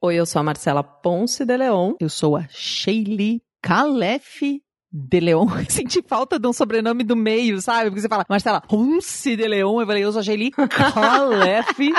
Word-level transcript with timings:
Oi, 0.00 0.14
eu 0.14 0.24
sou 0.24 0.38
a 0.38 0.44
Marcela 0.44 0.84
Ponce 0.84 1.44
de 1.44 1.56
Leon. 1.56 1.94
Eu 2.00 2.08
sou 2.08 2.36
a 2.36 2.46
Sheili 2.48 3.42
Calef 3.60 4.62
de 4.90 5.20
Leon. 5.20 5.46
Senti 5.68 6.02
falta 6.02 6.38
de 6.38 6.46
um 6.46 6.52
sobrenome 6.52 7.04
do 7.04 7.16
meio, 7.16 7.60
sabe? 7.60 7.90
Porque 7.90 8.00
você 8.00 8.08
fala, 8.08 8.24
Marcela, 8.28 8.60
Ponce 8.60 9.36
de 9.36 9.46
Leon. 9.46 9.80
Eu 9.80 9.86
falei, 9.86 10.04
eu 10.04 10.12
sou 10.12 10.20
a 10.20 10.22
Sheili 10.22 10.50
Calef 10.50 11.92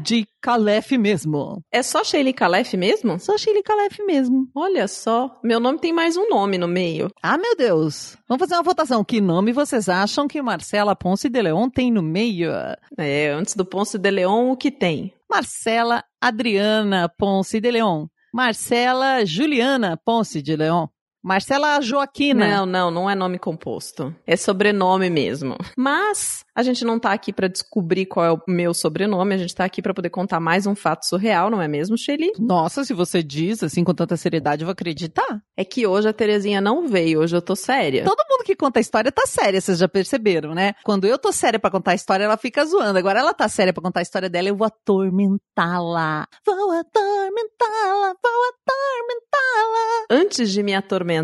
de 0.00 0.26
Calef 0.40 0.98
mesmo. 0.98 1.62
É 1.72 1.82
só 1.82 2.02
Sheili 2.04 2.32
Calef 2.32 2.76
mesmo? 2.76 3.18
Só 3.18 3.36
Sheili 3.38 3.62
Calef 3.62 4.02
mesmo. 4.04 4.48
Olha 4.54 4.88
só, 4.88 5.38
meu 5.42 5.60
nome 5.60 5.78
tem 5.78 5.92
mais 5.92 6.16
um 6.16 6.28
nome 6.28 6.58
no 6.58 6.68
meio. 6.68 7.10
Ah, 7.22 7.38
meu 7.38 7.56
Deus. 7.56 8.16
Vamos 8.28 8.40
fazer 8.40 8.54
uma 8.54 8.62
votação. 8.62 9.04
Que 9.04 9.20
nome 9.20 9.52
vocês 9.52 9.88
acham 9.88 10.26
que 10.26 10.42
Marcela 10.42 10.96
Ponce 10.96 11.28
de 11.28 11.40
Leon 11.40 11.68
tem 11.68 11.90
no 11.90 12.02
meio? 12.02 12.50
É, 12.98 13.30
antes 13.30 13.54
do 13.54 13.64
Ponce 13.64 13.98
de 13.98 14.10
Leon, 14.10 14.50
o 14.50 14.56
que 14.56 14.70
tem? 14.70 15.12
Marcela 15.30 16.04
Adriana 16.20 17.08
Ponce 17.08 17.60
de 17.60 17.70
Leon. 17.70 18.06
Marcela 18.32 19.24
Juliana 19.24 19.96
Ponce 19.96 20.42
de 20.42 20.56
Leon. 20.56 20.86
Marcela 21.26 21.80
Joaquina. 21.80 22.46
Não, 22.46 22.64
não, 22.64 22.88
não 22.88 23.10
é 23.10 23.14
nome 23.16 23.36
composto. 23.36 24.14
É 24.24 24.36
sobrenome 24.36 25.10
mesmo. 25.10 25.56
Mas 25.76 26.44
a 26.54 26.62
gente 26.62 26.84
não 26.84 27.00
tá 27.00 27.10
aqui 27.10 27.32
para 27.32 27.48
descobrir 27.48 28.06
qual 28.06 28.24
é 28.24 28.30
o 28.30 28.40
meu 28.46 28.72
sobrenome, 28.72 29.34
a 29.34 29.38
gente 29.38 29.52
tá 29.52 29.64
aqui 29.64 29.82
para 29.82 29.92
poder 29.92 30.08
contar 30.08 30.38
mais 30.38 30.68
um 30.68 30.76
fato 30.76 31.04
surreal, 31.04 31.50
não 31.50 31.60
é 31.60 31.66
mesmo, 31.66 31.98
Shelly? 31.98 32.30
Nossa, 32.38 32.84
se 32.84 32.94
você 32.94 33.24
diz 33.24 33.60
assim 33.64 33.82
com 33.82 33.92
tanta 33.92 34.16
seriedade, 34.16 34.62
eu 34.62 34.66
vou 34.66 34.72
acreditar. 34.72 35.42
É 35.56 35.64
que 35.64 35.84
hoje 35.84 36.08
a 36.08 36.12
Terezinha 36.12 36.60
não 36.60 36.86
veio, 36.86 37.18
hoje 37.18 37.36
eu 37.36 37.42
tô 37.42 37.56
séria. 37.56 38.04
Todo 38.04 38.24
mundo 38.30 38.44
que 38.44 38.54
conta 38.54 38.78
a 38.78 38.80
história 38.80 39.10
tá 39.10 39.26
séria, 39.26 39.60
vocês 39.60 39.78
já 39.78 39.88
perceberam, 39.88 40.54
né? 40.54 40.74
Quando 40.84 41.08
eu 41.08 41.18
tô 41.18 41.32
séria 41.32 41.58
para 41.58 41.72
contar 41.72 41.90
a 41.90 41.96
história, 41.96 42.22
ela 42.22 42.36
fica 42.36 42.64
zoando. 42.64 43.00
Agora 43.00 43.18
ela 43.18 43.34
tá 43.34 43.48
séria 43.48 43.72
para 43.72 43.82
contar 43.82 43.98
a 43.98 44.02
história 44.04 44.30
dela, 44.30 44.48
eu 44.48 44.56
vou 44.56 44.68
atormentá-la. 44.68 46.28
Vou 46.46 46.70
atormentá-la, 46.70 48.14
vou 48.22 48.42
atormentá-la. 48.54 50.06
Antes 50.08 50.52
de 50.52 50.62
me 50.62 50.72
atormentar 50.72 51.15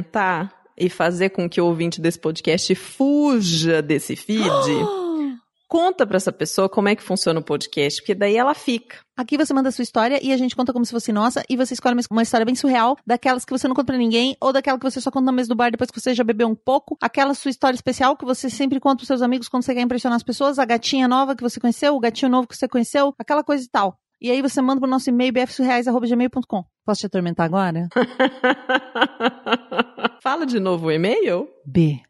e 0.76 0.88
fazer 0.88 1.30
com 1.30 1.48
que 1.48 1.60
o 1.60 1.66
ouvinte 1.66 2.00
desse 2.00 2.18
podcast 2.18 2.74
fuja 2.74 3.82
desse 3.82 4.16
feed, 4.16 4.42
conta 5.68 6.06
pra 6.06 6.16
essa 6.16 6.32
pessoa 6.32 6.68
como 6.68 6.88
é 6.88 6.96
que 6.96 7.02
funciona 7.02 7.40
o 7.40 7.42
podcast, 7.42 8.00
porque 8.00 8.14
daí 8.14 8.36
ela 8.36 8.52
fica. 8.52 8.98
Aqui 9.16 9.38
você 9.38 9.54
manda 9.54 9.68
a 9.68 9.72
sua 9.72 9.82
história 9.82 10.18
e 10.22 10.32
a 10.32 10.36
gente 10.36 10.56
conta 10.56 10.72
como 10.72 10.84
se 10.84 10.90
fosse 10.90 11.12
nossa 11.12 11.42
e 11.48 11.56
você 11.56 11.74
escolhe 11.74 11.96
uma 12.10 12.22
história 12.22 12.44
bem 12.44 12.54
surreal, 12.54 12.96
daquelas 13.06 13.44
que 13.44 13.52
você 13.52 13.68
não 13.68 13.74
conta 13.74 13.86
pra 13.86 13.96
ninguém 13.96 14.36
ou 14.40 14.52
daquela 14.52 14.78
que 14.78 14.84
você 14.84 15.00
só 15.00 15.10
conta 15.10 15.26
na 15.26 15.32
mesa 15.32 15.48
do 15.48 15.54
bar 15.54 15.70
depois 15.70 15.90
que 15.90 16.00
você 16.00 16.14
já 16.14 16.24
bebeu 16.24 16.48
um 16.48 16.54
pouco, 16.54 16.96
aquela 17.00 17.32
sua 17.34 17.50
história 17.50 17.74
especial 17.74 18.16
que 18.16 18.24
você 18.24 18.50
sempre 18.50 18.80
conta 18.80 18.96
pros 18.96 19.06
seus 19.06 19.22
amigos 19.22 19.48
quando 19.48 19.62
você 19.62 19.74
quer 19.74 19.82
impressionar 19.82 20.16
as 20.16 20.22
pessoas, 20.22 20.58
a 20.58 20.64
gatinha 20.64 21.06
nova 21.06 21.36
que 21.36 21.42
você 21.42 21.60
conheceu, 21.60 21.94
o 21.94 22.00
gatinho 22.00 22.30
novo 22.30 22.46
que 22.46 22.56
você 22.56 22.68
conheceu, 22.68 23.14
aquela 23.18 23.44
coisa 23.44 23.64
e 23.64 23.68
tal. 23.68 23.96
E 24.20 24.30
aí 24.30 24.40
você 24.40 24.60
manda 24.62 24.80
pro 24.80 24.88
nosso 24.88 25.10
e-mail 25.10 25.32
bfsurreais.gmail.com. 25.32 26.71
Posso 26.84 27.02
te 27.02 27.06
atormentar 27.06 27.46
agora? 27.46 27.88
Fala 30.20 30.44
de 30.44 30.58
novo 30.58 30.86
o 30.86 30.90
e-mail? 30.90 31.48
B 31.64 32.02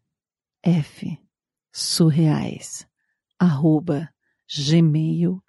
F 0.63 1.19
surreais 1.73 2.87
arroba 3.39 4.09
gmail.com 4.49 5.43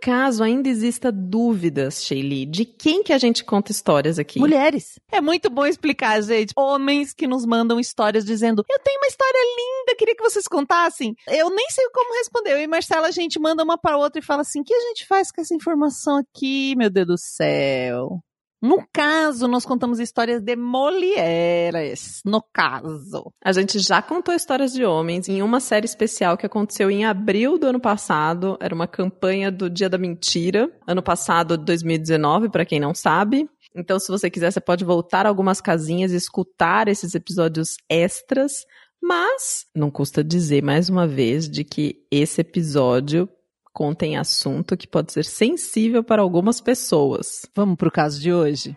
caso 0.00 0.42
ainda 0.42 0.68
exista 0.68 1.12
dúvidas, 1.12 2.04
Sheili, 2.04 2.46
de 2.46 2.64
quem 2.64 3.02
que 3.02 3.12
a 3.12 3.18
gente 3.18 3.44
conta 3.44 3.70
histórias 3.70 4.18
aqui? 4.18 4.38
Mulheres. 4.38 4.98
É 5.12 5.20
muito 5.20 5.50
bom 5.50 5.66
explicar, 5.66 6.20
gente. 6.22 6.52
Homens 6.56 7.12
que 7.12 7.26
nos 7.26 7.44
mandam 7.44 7.78
histórias 7.78 8.24
dizendo: 8.24 8.64
Eu 8.68 8.78
tenho 8.78 8.98
uma 8.98 9.08
história 9.08 9.38
linda, 9.56 9.96
queria 9.96 10.16
que 10.16 10.22
vocês 10.22 10.48
contassem. 10.48 11.14
Eu 11.28 11.50
nem 11.50 11.68
sei 11.70 11.88
como 11.90 12.16
responder. 12.16 12.52
Eu 12.52 12.60
e 12.60 12.66
Marcela, 12.66 13.08
a 13.08 13.12
gente 13.12 13.38
manda 13.38 13.62
uma 13.62 13.76
para 13.76 13.98
outra 13.98 14.20
e 14.20 14.24
fala 14.24 14.42
assim: 14.42 14.60
O 14.60 14.64
que 14.64 14.74
a 14.74 14.80
gente 14.80 15.06
faz 15.06 15.30
com 15.30 15.40
essa 15.40 15.54
informação 15.54 16.16
aqui, 16.16 16.74
meu 16.76 16.90
Deus 16.90 17.06
do 17.06 17.18
céu? 17.18 18.20
No 18.60 18.86
caso, 18.92 19.48
nós 19.48 19.64
contamos 19.64 19.98
histórias 19.98 20.42
de 20.42 20.54
mulheres. 20.54 22.20
No 22.26 22.42
caso. 22.42 23.32
A 23.42 23.52
gente 23.52 23.78
já 23.78 24.02
contou 24.02 24.34
histórias 24.34 24.72
de 24.72 24.84
homens 24.84 25.28
em 25.28 25.40
uma 25.40 25.60
série 25.60 25.86
especial 25.86 26.36
que 26.36 26.44
aconteceu 26.44 26.90
em 26.90 27.06
abril 27.06 27.58
do 27.58 27.68
ano 27.68 27.80
passado. 27.80 28.58
Era 28.60 28.74
uma 28.74 28.86
campanha 28.86 29.50
do 29.50 29.70
Dia 29.70 29.88
da 29.88 29.96
Mentira, 29.96 30.70
ano 30.86 31.02
passado, 31.02 31.56
2019, 31.56 32.50
para 32.50 32.66
quem 32.66 32.78
não 32.78 32.94
sabe. 32.94 33.48
Então, 33.74 33.98
se 33.98 34.08
você 34.08 34.28
quiser, 34.28 34.50
você 34.50 34.60
pode 34.60 34.84
voltar 34.84 35.26
algumas 35.26 35.60
casinhas 35.60 36.12
e 36.12 36.16
escutar 36.16 36.86
esses 36.86 37.14
episódios 37.14 37.76
extras. 37.88 38.66
Mas 39.02 39.66
não 39.74 39.90
custa 39.90 40.22
dizer 40.22 40.62
mais 40.62 40.90
uma 40.90 41.06
vez 41.06 41.48
de 41.48 41.64
que 41.64 42.04
esse 42.10 42.42
episódio 42.42 43.26
contém 43.72 44.16
assunto 44.16 44.76
que 44.76 44.86
pode 44.86 45.12
ser 45.12 45.24
sensível 45.24 46.02
para 46.02 46.22
algumas 46.22 46.60
pessoas. 46.60 47.46
Vamos 47.54 47.76
pro 47.76 47.90
caso 47.90 48.20
de 48.20 48.32
hoje? 48.32 48.76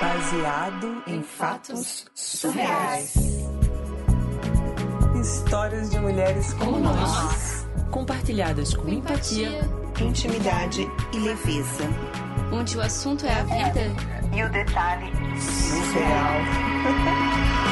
Baseado 0.00 1.02
em 1.06 1.22
fatos 1.22 2.06
surreais. 2.14 3.14
Histórias 5.20 5.90
de 5.90 5.98
mulheres 5.98 6.52
como 6.54 6.78
nós. 6.78 7.66
Compartilhadas 7.90 8.74
com 8.74 8.88
empatia, 8.88 9.60
Intimidade 10.00 10.86
e 11.14 11.18
leveza. 11.18 11.84
onde 12.52 12.76
o 12.76 12.82
assunto 12.82 13.24
é 13.24 13.32
a 13.32 13.42
vida. 13.44 13.80
E 14.36 14.42
o 14.42 14.50
detalhe 14.50 15.10
surreal. 15.40 16.36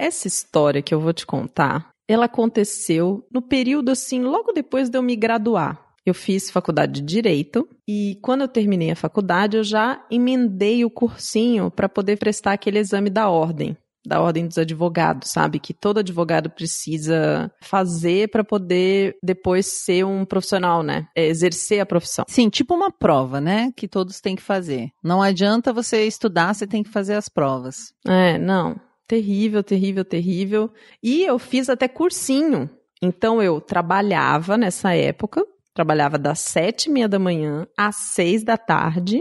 Essa 0.00 0.26
história 0.26 0.80
que 0.80 0.94
eu 0.94 0.98
vou 0.98 1.12
te 1.12 1.26
contar, 1.26 1.90
ela 2.08 2.24
aconteceu 2.24 3.22
no 3.30 3.42
período 3.42 3.90
assim, 3.90 4.22
logo 4.22 4.50
depois 4.50 4.88
de 4.88 4.96
eu 4.96 5.02
me 5.02 5.14
graduar. 5.14 5.78
Eu 6.06 6.14
fiz 6.14 6.50
faculdade 6.50 7.02
de 7.02 7.02
direito 7.02 7.68
e 7.86 8.18
quando 8.22 8.40
eu 8.40 8.48
terminei 8.48 8.90
a 8.90 8.96
faculdade, 8.96 9.58
eu 9.58 9.62
já 9.62 10.02
emendei 10.10 10.86
o 10.86 10.90
cursinho 10.90 11.70
para 11.70 11.86
poder 11.86 12.16
prestar 12.16 12.54
aquele 12.54 12.78
exame 12.78 13.10
da 13.10 13.28
ordem, 13.28 13.76
da 14.06 14.22
ordem 14.22 14.46
dos 14.46 14.56
advogados, 14.56 15.30
sabe? 15.30 15.60
Que 15.60 15.74
todo 15.74 15.98
advogado 15.98 16.48
precisa 16.48 17.52
fazer 17.60 18.30
para 18.30 18.42
poder 18.42 19.18
depois 19.22 19.66
ser 19.66 20.06
um 20.06 20.24
profissional, 20.24 20.82
né? 20.82 21.08
É, 21.14 21.26
exercer 21.26 21.78
a 21.78 21.86
profissão. 21.86 22.24
Sim, 22.26 22.48
tipo 22.48 22.74
uma 22.74 22.90
prova, 22.90 23.38
né? 23.38 23.70
Que 23.76 23.86
todos 23.86 24.18
têm 24.18 24.34
que 24.34 24.42
fazer. 24.42 24.88
Não 25.04 25.20
adianta 25.20 25.74
você 25.74 26.06
estudar, 26.06 26.54
você 26.54 26.66
tem 26.66 26.82
que 26.82 26.90
fazer 26.90 27.16
as 27.16 27.28
provas. 27.28 27.92
É, 28.06 28.38
não. 28.38 28.80
Terrível, 29.10 29.64
terrível, 29.64 30.04
terrível. 30.04 30.72
E 31.02 31.24
eu 31.24 31.36
fiz 31.36 31.68
até 31.68 31.88
cursinho. 31.88 32.70
Então 33.02 33.42
eu 33.42 33.60
trabalhava 33.60 34.56
nessa 34.56 34.94
época, 34.94 35.44
trabalhava 35.74 36.16
das 36.16 36.38
sete 36.38 36.88
e 36.88 36.92
meia 36.92 37.08
da 37.08 37.18
manhã 37.18 37.66
às 37.76 37.96
seis 37.96 38.44
da 38.44 38.56
tarde, 38.56 39.20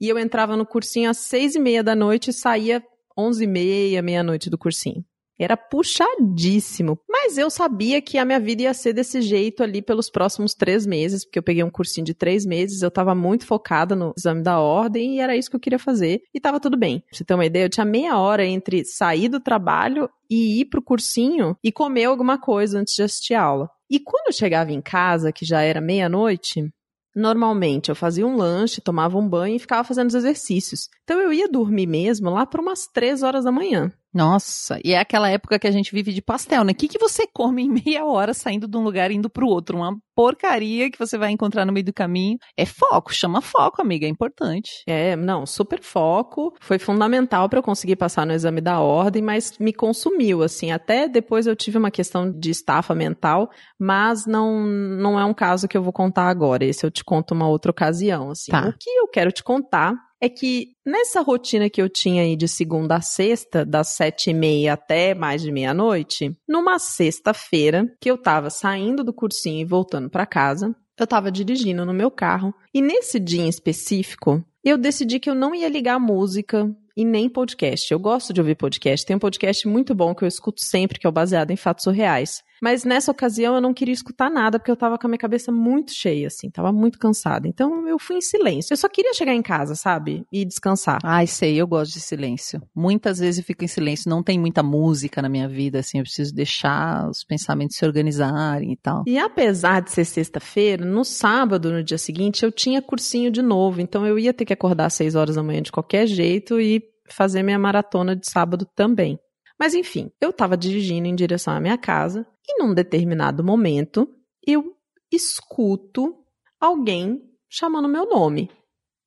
e 0.00 0.08
eu 0.08 0.16
entrava 0.20 0.56
no 0.56 0.64
cursinho 0.64 1.10
às 1.10 1.16
seis 1.16 1.56
e 1.56 1.58
meia 1.58 1.82
da 1.82 1.96
noite 1.96 2.30
e 2.30 2.32
saía 2.32 2.80
onze 3.18 3.42
e 3.42 3.48
meia, 3.48 4.00
meia-noite 4.02 4.48
do 4.48 4.56
cursinho. 4.56 5.04
Era 5.38 5.56
puxadíssimo. 5.56 6.98
Mas 7.08 7.36
eu 7.36 7.50
sabia 7.50 8.00
que 8.00 8.18
a 8.18 8.24
minha 8.24 8.38
vida 8.38 8.62
ia 8.62 8.74
ser 8.74 8.92
desse 8.92 9.20
jeito 9.20 9.62
ali 9.62 9.82
pelos 9.82 10.08
próximos 10.08 10.54
três 10.54 10.86
meses, 10.86 11.24
porque 11.24 11.38
eu 11.38 11.42
peguei 11.42 11.64
um 11.64 11.70
cursinho 11.70 12.06
de 12.06 12.14
três 12.14 12.46
meses, 12.46 12.82
eu 12.82 12.90
tava 12.90 13.14
muito 13.14 13.46
focada 13.46 13.96
no 13.96 14.12
exame 14.16 14.42
da 14.42 14.60
ordem 14.60 15.16
e 15.16 15.20
era 15.20 15.36
isso 15.36 15.50
que 15.50 15.56
eu 15.56 15.60
queria 15.60 15.78
fazer. 15.78 16.22
E 16.32 16.40
tava 16.40 16.60
tudo 16.60 16.76
bem. 16.76 17.00
Pra 17.00 17.18
você 17.18 17.24
ter 17.24 17.34
uma 17.34 17.46
ideia, 17.46 17.64
eu 17.64 17.70
tinha 17.70 17.84
meia 17.84 18.18
hora 18.18 18.44
entre 18.44 18.84
sair 18.84 19.28
do 19.28 19.40
trabalho 19.40 20.08
e 20.30 20.60
ir 20.60 20.66
pro 20.66 20.82
cursinho 20.82 21.56
e 21.62 21.72
comer 21.72 22.04
alguma 22.04 22.38
coisa 22.38 22.78
antes 22.78 22.94
de 22.94 23.02
assistir 23.02 23.34
a 23.34 23.42
aula. 23.42 23.70
E 23.90 23.98
quando 23.98 24.28
eu 24.28 24.32
chegava 24.32 24.72
em 24.72 24.80
casa, 24.80 25.32
que 25.32 25.44
já 25.44 25.62
era 25.62 25.80
meia-noite, 25.80 26.70
Normalmente 27.14 27.90
eu 27.90 27.94
fazia 27.94 28.26
um 28.26 28.36
lanche, 28.36 28.80
tomava 28.80 29.16
um 29.16 29.28
banho 29.28 29.54
e 29.54 29.60
ficava 29.60 29.84
fazendo 29.84 30.08
os 30.08 30.14
exercícios. 30.14 30.88
Então 31.04 31.20
eu 31.20 31.32
ia 31.32 31.48
dormir 31.48 31.86
mesmo 31.86 32.30
lá 32.30 32.44
por 32.44 32.58
umas 32.58 32.88
três 32.88 33.22
horas 33.22 33.44
da 33.44 33.52
manhã. 33.52 33.92
Nossa, 34.14 34.78
e 34.84 34.92
é 34.92 34.98
aquela 34.98 35.28
época 35.28 35.58
que 35.58 35.66
a 35.66 35.72
gente 35.72 35.92
vive 35.92 36.12
de 36.12 36.22
pastel, 36.22 36.62
né? 36.62 36.70
O 36.70 36.74
que, 36.74 36.86
que 36.86 36.98
você 36.98 37.26
come 37.26 37.62
em 37.64 37.68
meia 37.84 38.04
hora 38.04 38.32
saindo 38.32 38.68
de 38.68 38.76
um 38.76 38.84
lugar 38.84 39.10
e 39.10 39.14
indo 39.14 39.28
pro 39.28 39.48
outro? 39.48 39.78
Uma 39.78 39.98
porcaria 40.14 40.88
que 40.88 40.98
você 40.98 41.18
vai 41.18 41.32
encontrar 41.32 41.64
no 41.64 41.72
meio 41.72 41.84
do 41.84 41.92
caminho. 41.92 42.38
É 42.56 42.64
foco, 42.64 43.12
chama 43.12 43.40
foco, 43.40 43.82
amiga, 43.82 44.06
é 44.06 44.08
importante. 44.08 44.84
É, 44.86 45.16
não, 45.16 45.44
super 45.44 45.82
foco. 45.82 46.54
Foi 46.60 46.78
fundamental 46.78 47.48
para 47.48 47.58
eu 47.58 47.62
conseguir 47.62 47.96
passar 47.96 48.24
no 48.24 48.32
exame 48.32 48.60
da 48.60 48.80
ordem, 48.80 49.20
mas 49.20 49.58
me 49.58 49.72
consumiu, 49.72 50.42
assim. 50.42 50.70
Até 50.70 51.08
depois 51.08 51.48
eu 51.48 51.56
tive 51.56 51.78
uma 51.78 51.90
questão 51.90 52.30
de 52.30 52.50
estafa 52.50 52.94
mental, 52.94 53.50
mas 53.78 54.26
não, 54.26 54.64
não 54.64 55.18
é 55.18 55.24
um 55.24 55.34
caso 55.34 55.66
que 55.66 55.76
eu 55.76 55.82
vou 55.82 55.92
contar 55.92 56.28
agora. 56.28 56.64
Esse 56.64 56.86
eu 56.86 56.90
te 56.90 57.04
conto 57.04 57.34
uma 57.34 57.48
outra 57.48 57.72
ocasião, 57.72 58.30
assim. 58.30 58.52
Tá. 58.52 58.68
O 58.68 58.72
que 58.78 58.90
eu 58.90 59.08
quero 59.08 59.32
te 59.32 59.42
contar 59.42 59.94
é 60.24 60.28
que 60.30 60.68
nessa 60.86 61.20
rotina 61.20 61.68
que 61.68 61.82
eu 61.82 61.86
tinha 61.86 62.22
aí 62.22 62.34
de 62.34 62.48
segunda 62.48 62.96
a 62.96 63.02
sexta, 63.02 63.62
das 63.62 63.88
sete 63.88 64.30
e 64.30 64.34
meia 64.34 64.72
até 64.72 65.14
mais 65.14 65.42
de 65.42 65.52
meia-noite, 65.52 66.34
numa 66.48 66.78
sexta-feira, 66.78 67.94
que 68.00 68.10
eu 68.10 68.16
tava 68.16 68.48
saindo 68.48 69.04
do 69.04 69.12
cursinho 69.12 69.60
e 69.60 69.66
voltando 69.66 70.08
para 70.08 70.24
casa, 70.24 70.74
eu 70.98 71.06
tava 71.06 71.30
dirigindo 71.30 71.84
no 71.84 71.92
meu 71.92 72.10
carro, 72.10 72.54
e 72.72 72.80
nesse 72.80 73.20
dia 73.20 73.42
em 73.42 73.48
específico, 73.48 74.42
eu 74.64 74.78
decidi 74.78 75.20
que 75.20 75.28
eu 75.28 75.34
não 75.34 75.54
ia 75.54 75.68
ligar 75.68 76.00
música 76.00 76.74
e 76.96 77.04
nem 77.04 77.28
podcast. 77.28 77.92
Eu 77.92 77.98
gosto 77.98 78.32
de 78.32 78.40
ouvir 78.40 78.54
podcast. 78.54 79.04
Tem 79.04 79.16
um 79.16 79.20
podcast 79.20 79.68
muito 79.68 79.94
bom 79.94 80.14
que 80.14 80.24
eu 80.24 80.28
escuto 80.28 80.62
sempre, 80.62 80.98
que 80.98 81.06
é 81.06 81.10
o 81.10 81.12
baseado 81.12 81.50
em 81.50 81.56
fatos 81.56 81.84
surreais. 81.84 82.42
Mas 82.64 82.82
nessa 82.82 83.12
ocasião 83.12 83.56
eu 83.56 83.60
não 83.60 83.74
queria 83.74 83.92
escutar 83.92 84.30
nada, 84.30 84.58
porque 84.58 84.70
eu 84.70 84.76
tava 84.76 84.96
com 84.96 85.06
a 85.06 85.10
minha 85.10 85.18
cabeça 85.18 85.52
muito 85.52 85.92
cheia, 85.92 86.28
assim, 86.28 86.48
tava 86.48 86.72
muito 86.72 86.98
cansada. 86.98 87.46
Então 87.46 87.86
eu 87.86 87.98
fui 87.98 88.16
em 88.16 88.22
silêncio. 88.22 88.72
Eu 88.72 88.78
só 88.78 88.88
queria 88.88 89.12
chegar 89.12 89.34
em 89.34 89.42
casa, 89.42 89.74
sabe? 89.74 90.24
E 90.32 90.46
descansar. 90.46 90.98
Ai, 91.04 91.26
sei, 91.26 91.56
eu 91.60 91.66
gosto 91.66 91.92
de 91.92 92.00
silêncio. 92.00 92.62
Muitas 92.74 93.18
vezes 93.18 93.36
eu 93.36 93.44
fico 93.44 93.64
em 93.64 93.68
silêncio, 93.68 94.08
não 94.08 94.22
tem 94.22 94.38
muita 94.38 94.62
música 94.62 95.20
na 95.20 95.28
minha 95.28 95.46
vida, 95.46 95.80
assim, 95.80 95.98
eu 95.98 96.04
preciso 96.04 96.34
deixar 96.34 97.06
os 97.06 97.22
pensamentos 97.22 97.76
se 97.76 97.84
organizarem 97.84 98.72
e 98.72 98.76
tal. 98.78 99.04
E 99.06 99.18
apesar 99.18 99.82
de 99.82 99.90
ser 99.90 100.06
sexta-feira, 100.06 100.86
no 100.86 101.04
sábado, 101.04 101.70
no 101.70 101.84
dia 101.84 101.98
seguinte, 101.98 102.44
eu 102.46 102.50
tinha 102.50 102.80
cursinho 102.80 103.30
de 103.30 103.42
novo. 103.42 103.82
Então 103.82 104.06
eu 104.06 104.18
ia 104.18 104.32
ter 104.32 104.46
que 104.46 104.54
acordar 104.54 104.86
às 104.86 104.94
seis 104.94 105.14
horas 105.14 105.36
da 105.36 105.42
manhã 105.42 105.60
de 105.60 105.70
qualquer 105.70 106.06
jeito 106.06 106.58
e 106.58 106.82
fazer 107.10 107.42
minha 107.42 107.58
maratona 107.58 108.16
de 108.16 108.26
sábado 108.26 108.66
também. 108.74 109.18
Mas 109.58 109.74
enfim, 109.74 110.10
eu 110.20 110.30
estava 110.30 110.56
dirigindo 110.56 111.06
em 111.06 111.14
direção 111.14 111.54
à 111.54 111.60
minha 111.60 111.78
casa 111.78 112.26
e 112.46 112.62
num 112.62 112.74
determinado 112.74 113.42
momento 113.44 114.08
eu 114.46 114.76
escuto 115.12 116.16
alguém 116.60 117.22
chamando 117.48 117.88
meu 117.88 118.08
nome. 118.08 118.50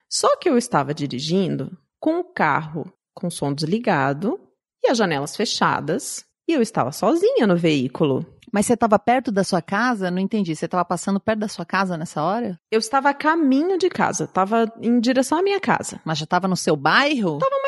Só 0.09 0.37
que 0.37 0.49
eu 0.49 0.57
estava 0.57 0.93
dirigindo 0.93 1.77
com 1.99 2.19
o 2.19 2.23
carro 2.23 2.91
com 3.13 3.27
o 3.27 3.31
som 3.31 3.51
desligado 3.51 4.39
e 4.83 4.89
as 4.89 4.97
janelas 4.97 5.35
fechadas 5.35 6.23
e 6.47 6.53
eu 6.53 6.61
estava 6.61 6.91
sozinha 6.91 7.45
no 7.45 7.57
veículo. 7.57 8.25
Mas 8.53 8.65
você 8.65 8.73
estava 8.73 8.97
perto 8.97 9.31
da 9.31 9.43
sua 9.43 9.61
casa? 9.61 10.09
Não 10.09 10.19
entendi. 10.19 10.55
Você 10.55 10.65
estava 10.65 10.85
passando 10.85 11.19
perto 11.19 11.39
da 11.39 11.49
sua 11.49 11.65
casa 11.65 11.97
nessa 11.97 12.23
hora? 12.23 12.57
Eu 12.71 12.79
estava 12.79 13.09
a 13.09 13.13
caminho 13.13 13.77
de 13.77 13.89
casa, 13.89 14.23
estava 14.23 14.71
em 14.81 15.01
direção 15.01 15.39
à 15.39 15.43
minha 15.43 15.59
casa. 15.59 15.99
Mas 16.05 16.19
já 16.19 16.23
estava 16.23 16.47
no 16.47 16.55
seu 16.55 16.75
bairro? 16.75 17.39
Tava 17.39 17.61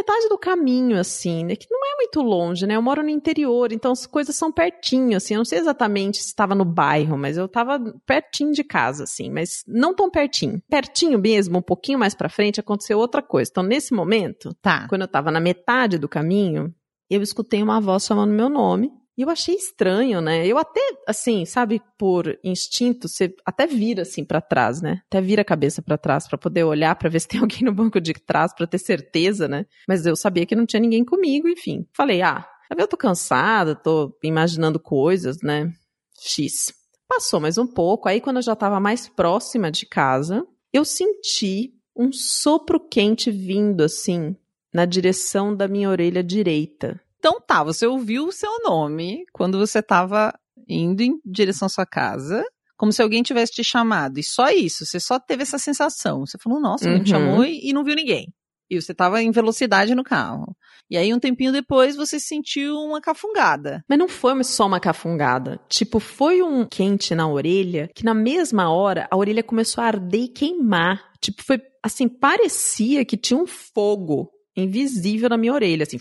metade 0.00 0.28
do 0.28 0.38
caminho, 0.38 0.98
assim, 0.98 1.44
né? 1.44 1.54
Que 1.56 1.66
não 1.70 1.78
é 1.84 1.96
muito 1.96 2.20
longe, 2.22 2.66
né? 2.66 2.76
Eu 2.76 2.82
moro 2.82 3.02
no 3.02 3.08
interior, 3.08 3.72
então 3.72 3.92
as 3.92 4.06
coisas 4.06 4.34
são 4.36 4.50
pertinho, 4.50 5.16
assim. 5.16 5.34
Eu 5.34 5.38
não 5.38 5.44
sei 5.44 5.58
exatamente 5.58 6.18
se 6.18 6.26
estava 6.28 6.54
no 6.54 6.64
bairro, 6.64 7.16
mas 7.16 7.36
eu 7.36 7.44
estava 7.46 7.78
pertinho 8.06 8.52
de 8.52 8.64
casa, 8.64 9.04
assim, 9.04 9.30
mas 9.30 9.62
não 9.66 9.94
tão 9.94 10.10
pertinho. 10.10 10.60
Pertinho 10.68 11.18
mesmo, 11.18 11.58
um 11.58 11.62
pouquinho 11.62 11.98
mais 11.98 12.14
pra 12.14 12.28
frente, 12.28 12.60
aconteceu 12.60 12.98
outra 12.98 13.22
coisa. 13.22 13.50
Então, 13.50 13.62
nesse 13.62 13.92
momento, 13.94 14.54
Tá. 14.62 14.86
quando 14.88 15.02
eu 15.02 15.06
estava 15.06 15.30
na 15.30 15.40
metade 15.40 15.98
do 15.98 16.08
caminho, 16.08 16.74
eu 17.08 17.22
escutei 17.22 17.62
uma 17.62 17.80
voz 17.80 18.04
chamando 18.06 18.30
meu 18.32 18.48
nome. 18.48 18.90
E 19.16 19.22
eu 19.22 19.28
achei 19.28 19.54
estranho, 19.54 20.20
né? 20.20 20.46
Eu 20.46 20.56
até, 20.56 20.80
assim, 21.06 21.44
sabe, 21.44 21.82
por 21.98 22.38
instinto, 22.42 23.08
você 23.08 23.34
até 23.44 23.66
vira 23.66 24.02
assim 24.02 24.24
pra 24.24 24.40
trás, 24.40 24.80
né? 24.80 25.02
Até 25.06 25.20
vira 25.20 25.42
a 25.42 25.44
cabeça 25.44 25.82
pra 25.82 25.98
trás 25.98 26.26
pra 26.26 26.38
poder 26.38 26.64
olhar 26.64 26.94
pra 26.96 27.08
ver 27.08 27.20
se 27.20 27.28
tem 27.28 27.40
alguém 27.42 27.62
no 27.62 27.72
banco 27.72 28.00
de 28.00 28.14
trás 28.14 28.54
pra 28.54 28.66
ter 28.66 28.78
certeza, 28.78 29.46
né? 29.46 29.66
Mas 29.86 30.06
eu 30.06 30.16
sabia 30.16 30.46
que 30.46 30.56
não 30.56 30.64
tinha 30.64 30.80
ninguém 30.80 31.04
comigo, 31.04 31.48
enfim. 31.48 31.86
Falei, 31.92 32.22
ah, 32.22 32.46
eu 32.76 32.88
tô 32.88 32.96
cansada, 32.96 33.74
tô 33.74 34.16
imaginando 34.22 34.78
coisas, 34.78 35.38
né? 35.42 35.72
X. 36.18 36.72
Passou 37.08 37.40
mais 37.40 37.58
um 37.58 37.66
pouco, 37.66 38.08
aí 38.08 38.20
quando 38.20 38.36
eu 38.36 38.42
já 38.42 38.54
tava 38.54 38.78
mais 38.78 39.08
próxima 39.08 39.70
de 39.70 39.84
casa, 39.84 40.46
eu 40.72 40.84
senti 40.84 41.74
um 41.96 42.12
sopro 42.12 42.78
quente 42.78 43.30
vindo 43.30 43.82
assim 43.82 44.36
na 44.72 44.84
direção 44.84 45.54
da 45.54 45.66
minha 45.66 45.90
orelha 45.90 46.22
direita. 46.22 47.00
Então 47.20 47.38
tá, 47.38 47.62
você 47.62 47.86
ouviu 47.86 48.26
o 48.26 48.32
seu 48.32 48.50
nome 48.62 49.24
quando 49.32 49.58
você 49.58 49.80
estava 49.80 50.32
indo 50.66 51.02
em 51.02 51.20
direção 51.24 51.66
à 51.66 51.68
sua 51.68 51.84
casa, 51.84 52.42
como 52.78 52.90
se 52.92 53.02
alguém 53.02 53.22
tivesse 53.22 53.52
te 53.52 53.62
chamado. 53.62 54.18
E 54.18 54.24
só 54.24 54.48
isso, 54.48 54.86
você 54.86 54.98
só 54.98 55.20
teve 55.20 55.42
essa 55.42 55.58
sensação. 55.58 56.20
Você 56.26 56.38
falou, 56.42 56.58
nossa, 56.58 56.86
alguém 56.86 57.02
me 57.02 57.06
Uhum. 57.06 57.14
chamou 57.14 57.44
e, 57.44 57.68
e 57.68 57.72
não 57.74 57.84
viu 57.84 57.94
ninguém. 57.94 58.26
E 58.70 58.80
você 58.80 58.92
estava 58.92 59.20
em 59.22 59.30
velocidade 59.30 59.94
no 59.94 60.02
carro. 60.02 60.56
E 60.88 60.96
aí, 60.96 61.12
um 61.12 61.18
tempinho 61.18 61.52
depois, 61.52 61.94
você 61.94 62.18
sentiu 62.18 62.76
uma 62.76 63.00
cafungada. 63.02 63.84
Mas 63.86 63.98
não 63.98 64.08
foi 64.08 64.42
só 64.42 64.66
uma 64.66 64.80
cafungada. 64.80 65.60
Tipo, 65.68 66.00
foi 66.00 66.40
um 66.40 66.64
quente 66.64 67.14
na 67.14 67.28
orelha 67.28 67.90
que 67.94 68.02
na 68.04 68.14
mesma 68.14 68.72
hora 68.72 69.06
a 69.10 69.16
orelha 69.16 69.42
começou 69.42 69.82
a 69.84 69.88
arder 69.88 70.22
e 70.22 70.28
queimar. 70.28 71.02
Tipo, 71.20 71.42
foi 71.44 71.60
assim, 71.82 72.08
parecia 72.08 73.04
que 73.04 73.16
tinha 73.16 73.38
um 73.38 73.46
fogo 73.46 74.30
invisível 74.56 75.28
na 75.28 75.36
minha 75.36 75.52
orelha, 75.52 75.82
assim, 75.82 75.98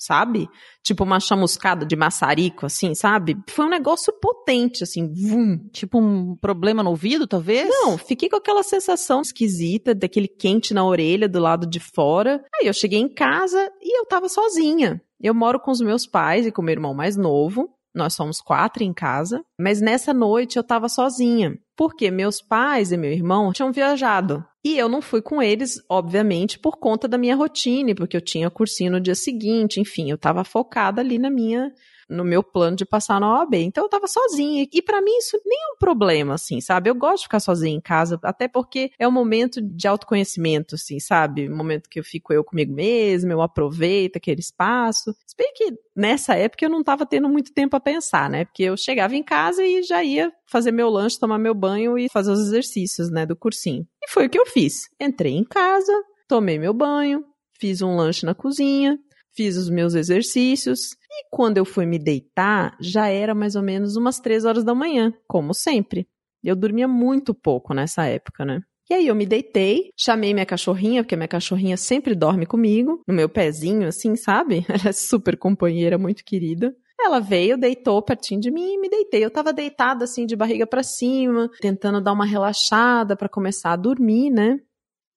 sabe? 0.00 0.48
Tipo 0.82 1.04
uma 1.04 1.20
chamuscada 1.20 1.84
de 1.84 1.94
maçarico, 1.94 2.64
assim, 2.64 2.94
sabe? 2.94 3.36
Foi 3.50 3.66
um 3.66 3.68
negócio 3.70 4.10
potente, 4.18 4.82
assim, 4.82 5.12
vum. 5.12 5.58
Tipo 5.70 6.00
um 6.00 6.34
problema 6.36 6.82
no 6.82 6.88
ouvido, 6.88 7.26
talvez? 7.26 7.68
Não, 7.68 7.98
fiquei 7.98 8.30
com 8.30 8.36
aquela 8.36 8.62
sensação 8.62 9.20
esquisita 9.20 9.94
daquele 9.94 10.26
quente 10.26 10.72
na 10.72 10.84
orelha 10.84 11.28
do 11.28 11.38
lado 11.38 11.66
de 11.66 11.78
fora. 11.78 12.42
Aí 12.58 12.66
eu 12.66 12.72
cheguei 12.72 12.98
em 12.98 13.12
casa 13.12 13.70
e 13.82 13.98
eu 13.98 14.06
tava 14.06 14.28
sozinha. 14.28 15.02
Eu 15.20 15.34
moro 15.34 15.60
com 15.60 15.70
os 15.70 15.80
meus 15.80 16.06
pais 16.06 16.46
e 16.46 16.50
com 16.50 16.62
meu 16.62 16.72
irmão 16.72 16.94
mais 16.94 17.14
novo. 17.14 17.68
Nós 17.94 18.14
somos 18.14 18.40
quatro 18.40 18.82
em 18.82 18.92
casa. 18.92 19.42
Mas 19.58 19.80
nessa 19.80 20.14
noite 20.14 20.56
eu 20.56 20.64
tava 20.64 20.88
sozinha. 20.88 21.56
Porque 21.76 22.10
meus 22.10 22.40
pais 22.40 22.92
e 22.92 22.96
meu 22.96 23.12
irmão 23.12 23.52
tinham 23.52 23.72
viajado. 23.72 24.44
E 24.64 24.76
eu 24.76 24.88
não 24.88 25.00
fui 25.00 25.22
com 25.22 25.42
eles, 25.42 25.82
obviamente, 25.88 26.58
por 26.58 26.78
conta 26.78 27.08
da 27.08 27.16
minha 27.16 27.34
rotina, 27.34 27.94
porque 27.94 28.16
eu 28.16 28.20
tinha 28.20 28.50
cursinho 28.50 28.92
no 28.92 29.00
dia 29.00 29.14
seguinte, 29.14 29.80
enfim, 29.80 30.10
eu 30.10 30.18
tava 30.18 30.44
focada 30.44 31.00
ali 31.00 31.18
na 31.18 31.30
minha 31.30 31.72
no 32.10 32.24
meu 32.24 32.42
plano 32.42 32.76
de 32.76 32.84
passar 32.84 33.20
na 33.20 33.40
OAB. 33.40 33.54
Então 33.54 33.84
eu 33.84 33.88
tava 33.88 34.06
sozinha. 34.06 34.66
E 34.72 34.82
pra 34.82 35.00
mim 35.00 35.16
isso 35.18 35.40
nem 35.44 35.58
é 35.58 35.72
um 35.74 35.78
problema, 35.78 36.34
assim, 36.34 36.60
sabe? 36.60 36.90
Eu 36.90 36.94
gosto 36.94 37.18
de 37.18 37.22
ficar 37.24 37.40
sozinha 37.40 37.74
em 37.74 37.80
casa, 37.80 38.18
até 38.22 38.48
porque 38.48 38.90
é 38.98 39.06
um 39.06 39.12
momento 39.12 39.60
de 39.62 39.86
autoconhecimento, 39.86 40.74
assim, 40.74 40.98
sabe? 40.98 41.48
Um 41.48 41.56
momento 41.56 41.88
que 41.88 42.00
eu 42.00 42.04
fico 42.04 42.32
eu 42.32 42.44
comigo 42.44 42.72
mesma, 42.74 43.32
eu 43.32 43.40
aproveito 43.40 44.16
aquele 44.16 44.40
espaço. 44.40 45.14
Se 45.26 45.36
bem 45.36 45.52
que 45.54 45.72
nessa 45.94 46.34
época 46.34 46.64
eu 46.64 46.70
não 46.70 46.82
tava 46.82 47.06
tendo 47.06 47.28
muito 47.28 47.52
tempo 47.52 47.76
a 47.76 47.80
pensar, 47.80 48.28
né? 48.28 48.44
Porque 48.44 48.64
eu 48.64 48.76
chegava 48.76 49.14
em 49.14 49.22
casa 49.22 49.64
e 49.64 49.82
já 49.82 50.02
ia 50.02 50.32
fazer 50.46 50.72
meu 50.72 50.90
lanche, 50.90 51.18
tomar 51.18 51.38
meu 51.38 51.54
banho 51.54 51.96
e 51.96 52.08
fazer 52.10 52.32
os 52.32 52.40
exercícios, 52.40 53.10
né, 53.10 53.24
do 53.24 53.36
cursinho. 53.36 53.86
E 54.02 54.10
foi 54.10 54.26
o 54.26 54.30
que 54.30 54.38
eu 54.38 54.46
fiz. 54.46 54.88
Entrei 54.98 55.32
em 55.32 55.44
casa, 55.44 55.92
tomei 56.26 56.58
meu 56.58 56.74
banho, 56.74 57.24
fiz 57.58 57.82
um 57.82 57.94
lanche 57.94 58.26
na 58.26 58.34
cozinha, 58.34 58.98
fiz 59.34 59.56
os 59.56 59.68
meus 59.68 59.94
exercícios. 59.94 60.92
E 61.10 61.26
quando 61.30 61.58
eu 61.58 61.64
fui 61.64 61.86
me 61.86 61.98
deitar, 61.98 62.76
já 62.80 63.08
era 63.08 63.34
mais 63.34 63.56
ou 63.56 63.62
menos 63.62 63.96
umas 63.96 64.18
três 64.18 64.44
horas 64.44 64.64
da 64.64 64.74
manhã, 64.74 65.12
como 65.26 65.54
sempre. 65.54 66.08
Eu 66.42 66.56
dormia 66.56 66.88
muito 66.88 67.34
pouco 67.34 67.74
nessa 67.74 68.06
época, 68.06 68.44
né? 68.44 68.60
E 68.90 68.94
aí 68.94 69.06
eu 69.06 69.14
me 69.14 69.24
deitei, 69.24 69.92
chamei 69.96 70.34
minha 70.34 70.46
cachorrinha, 70.46 71.04
porque 71.04 71.14
minha 71.14 71.28
cachorrinha 71.28 71.76
sempre 71.76 72.12
dorme 72.12 72.44
comigo, 72.44 73.02
no 73.06 73.14
meu 73.14 73.28
pezinho, 73.28 73.86
assim, 73.86 74.16
sabe? 74.16 74.66
Ela 74.68 74.88
é 74.88 74.92
super 74.92 75.36
companheira, 75.36 75.96
muito 75.96 76.24
querida. 76.24 76.74
Ela 76.98 77.20
veio, 77.20 77.56
deitou 77.56 78.02
pertinho 78.02 78.40
de 78.40 78.50
mim 78.50 78.74
e 78.74 78.78
me 78.80 78.90
deitei. 78.90 79.24
Eu 79.24 79.30
tava 79.30 79.52
deitada 79.52 80.04
assim, 80.04 80.26
de 80.26 80.34
barriga 80.34 80.66
para 80.66 80.82
cima, 80.82 81.48
tentando 81.60 82.00
dar 82.00 82.12
uma 82.12 82.26
relaxada 82.26 83.16
para 83.16 83.28
começar 83.28 83.72
a 83.72 83.76
dormir, 83.76 84.28
né? 84.30 84.58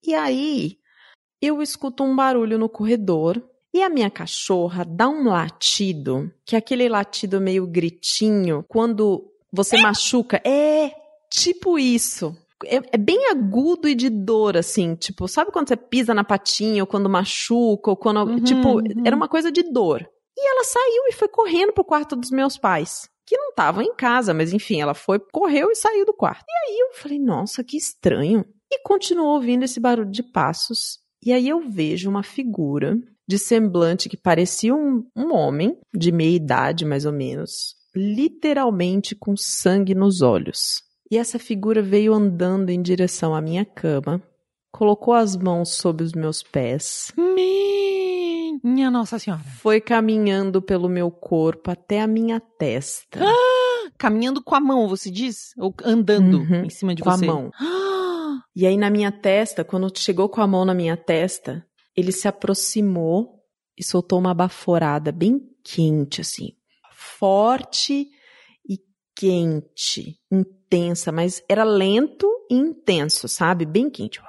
E 0.05 0.13
aí 0.13 0.77
eu 1.41 1.61
escuto 1.61 2.03
um 2.03 2.15
barulho 2.15 2.57
no 2.57 2.69
corredor 2.69 3.43
e 3.73 3.81
a 3.81 3.89
minha 3.89 4.09
cachorra 4.09 4.85
dá 4.85 5.09
um 5.09 5.27
latido, 5.27 6.31
que 6.45 6.55
é 6.55 6.59
aquele 6.59 6.87
latido 6.87 7.41
meio 7.41 7.65
gritinho, 7.65 8.63
quando 8.67 9.31
você 9.51 9.77
machuca. 9.77 10.39
É 10.45 10.91
tipo 11.31 11.79
isso. 11.79 12.37
É, 12.65 12.79
é 12.91 12.97
bem 12.97 13.29
agudo 13.31 13.89
e 13.89 13.95
de 13.95 14.09
dor, 14.09 14.55
assim. 14.55 14.93
Tipo, 14.95 15.27
sabe 15.27 15.51
quando 15.51 15.69
você 15.69 15.75
pisa 15.75 16.13
na 16.13 16.23
patinha, 16.23 16.83
ou 16.83 16.87
quando 16.87 17.09
machuca, 17.09 17.89
ou 17.89 17.97
quando. 17.97 18.19
Uhum, 18.19 18.43
tipo, 18.43 18.77
uhum. 18.77 19.03
era 19.03 19.15
uma 19.15 19.27
coisa 19.27 19.51
de 19.51 19.63
dor. 19.63 20.07
E 20.37 20.49
ela 20.49 20.63
saiu 20.63 21.07
e 21.07 21.13
foi 21.13 21.27
correndo 21.27 21.73
pro 21.73 21.83
quarto 21.83 22.15
dos 22.15 22.29
meus 22.29 22.57
pais. 22.57 23.09
Que 23.25 23.37
não 23.37 23.49
estavam 23.49 23.81
em 23.81 23.95
casa, 23.95 24.33
mas 24.33 24.53
enfim, 24.53 24.81
ela 24.81 24.93
foi, 24.93 25.17
correu 25.31 25.71
e 25.71 25.75
saiu 25.75 26.05
do 26.05 26.13
quarto. 26.13 26.45
E 26.47 26.71
aí 26.71 26.79
eu 26.79 26.93
falei, 26.93 27.17
nossa, 27.17 27.63
que 27.63 27.77
estranho. 27.77 28.45
E 28.71 28.79
continuou 28.83 29.35
ouvindo 29.35 29.63
esse 29.63 29.79
barulho 29.79 30.11
de 30.11 30.21
passos. 30.21 30.99
E 31.25 31.31
aí 31.31 31.47
eu 31.47 31.61
vejo 31.61 32.09
uma 32.09 32.21
figura 32.21 32.97
de 33.27 33.37
semblante 33.39 34.09
que 34.09 34.17
parecia 34.17 34.73
um, 34.75 35.05
um 35.15 35.33
homem, 35.33 35.77
de 35.95 36.11
meia 36.11 36.35
idade 36.35 36.85
mais 36.85 37.05
ou 37.05 37.11
menos, 37.13 37.75
literalmente 37.95 39.15
com 39.15 39.35
sangue 39.37 39.93
nos 39.95 40.21
olhos. 40.21 40.81
E 41.11 41.17
essa 41.17 41.37
figura 41.37 41.81
veio 41.81 42.13
andando 42.13 42.69
em 42.69 42.81
direção 42.81 43.35
à 43.35 43.41
minha 43.41 43.63
cama, 43.65 44.21
colocou 44.71 45.13
as 45.13 45.35
mãos 45.35 45.69
sobre 45.75 46.03
os 46.03 46.13
meus 46.13 46.41
pés, 46.41 47.11
Minha 48.63 48.89
Nossa 48.89 49.19
Senhora. 49.19 49.41
foi 49.61 49.79
caminhando 49.81 50.61
pelo 50.61 50.87
meu 50.89 51.11
corpo 51.11 51.69
até 51.71 52.01
a 52.01 52.07
minha 52.07 52.39
testa. 52.39 53.19
Caminhando 53.97 54.41
com 54.43 54.55
a 54.55 54.59
mão, 54.59 54.87
você 54.87 55.11
diz? 55.11 55.53
Ou 55.57 55.73
andando 55.83 56.39
Uhum, 56.39 56.65
em 56.65 56.69
cima 56.69 56.95
de 56.95 57.03
com 57.03 57.11
você? 57.11 57.23
a 57.25 57.27
mão. 57.27 57.51
E 58.55 58.67
aí 58.67 58.77
na 58.77 58.89
minha 58.89 59.11
testa, 59.11 59.63
quando 59.63 59.91
chegou 59.97 60.29
com 60.29 60.39
a 60.41 60.45
mão 60.47 60.63
na 60.63 60.73
minha 60.75 60.95
testa, 60.95 61.65
ele 61.95 62.11
se 62.11 62.27
aproximou 62.27 63.43
e 63.77 63.83
soltou 63.83 64.19
uma 64.19 64.33
baforada 64.33 65.11
bem 65.11 65.39
quente, 65.63 66.21
assim. 66.21 66.49
Forte 66.91 68.09
e 68.67 68.79
quente, 69.15 70.19
intensa, 70.31 71.11
mas 71.11 71.43
era 71.49 71.63
lento 71.63 72.29
e 72.49 72.55
intenso, 72.55 73.27
sabe? 73.27 73.65
Bem 73.65 73.89
quente. 73.89 74.21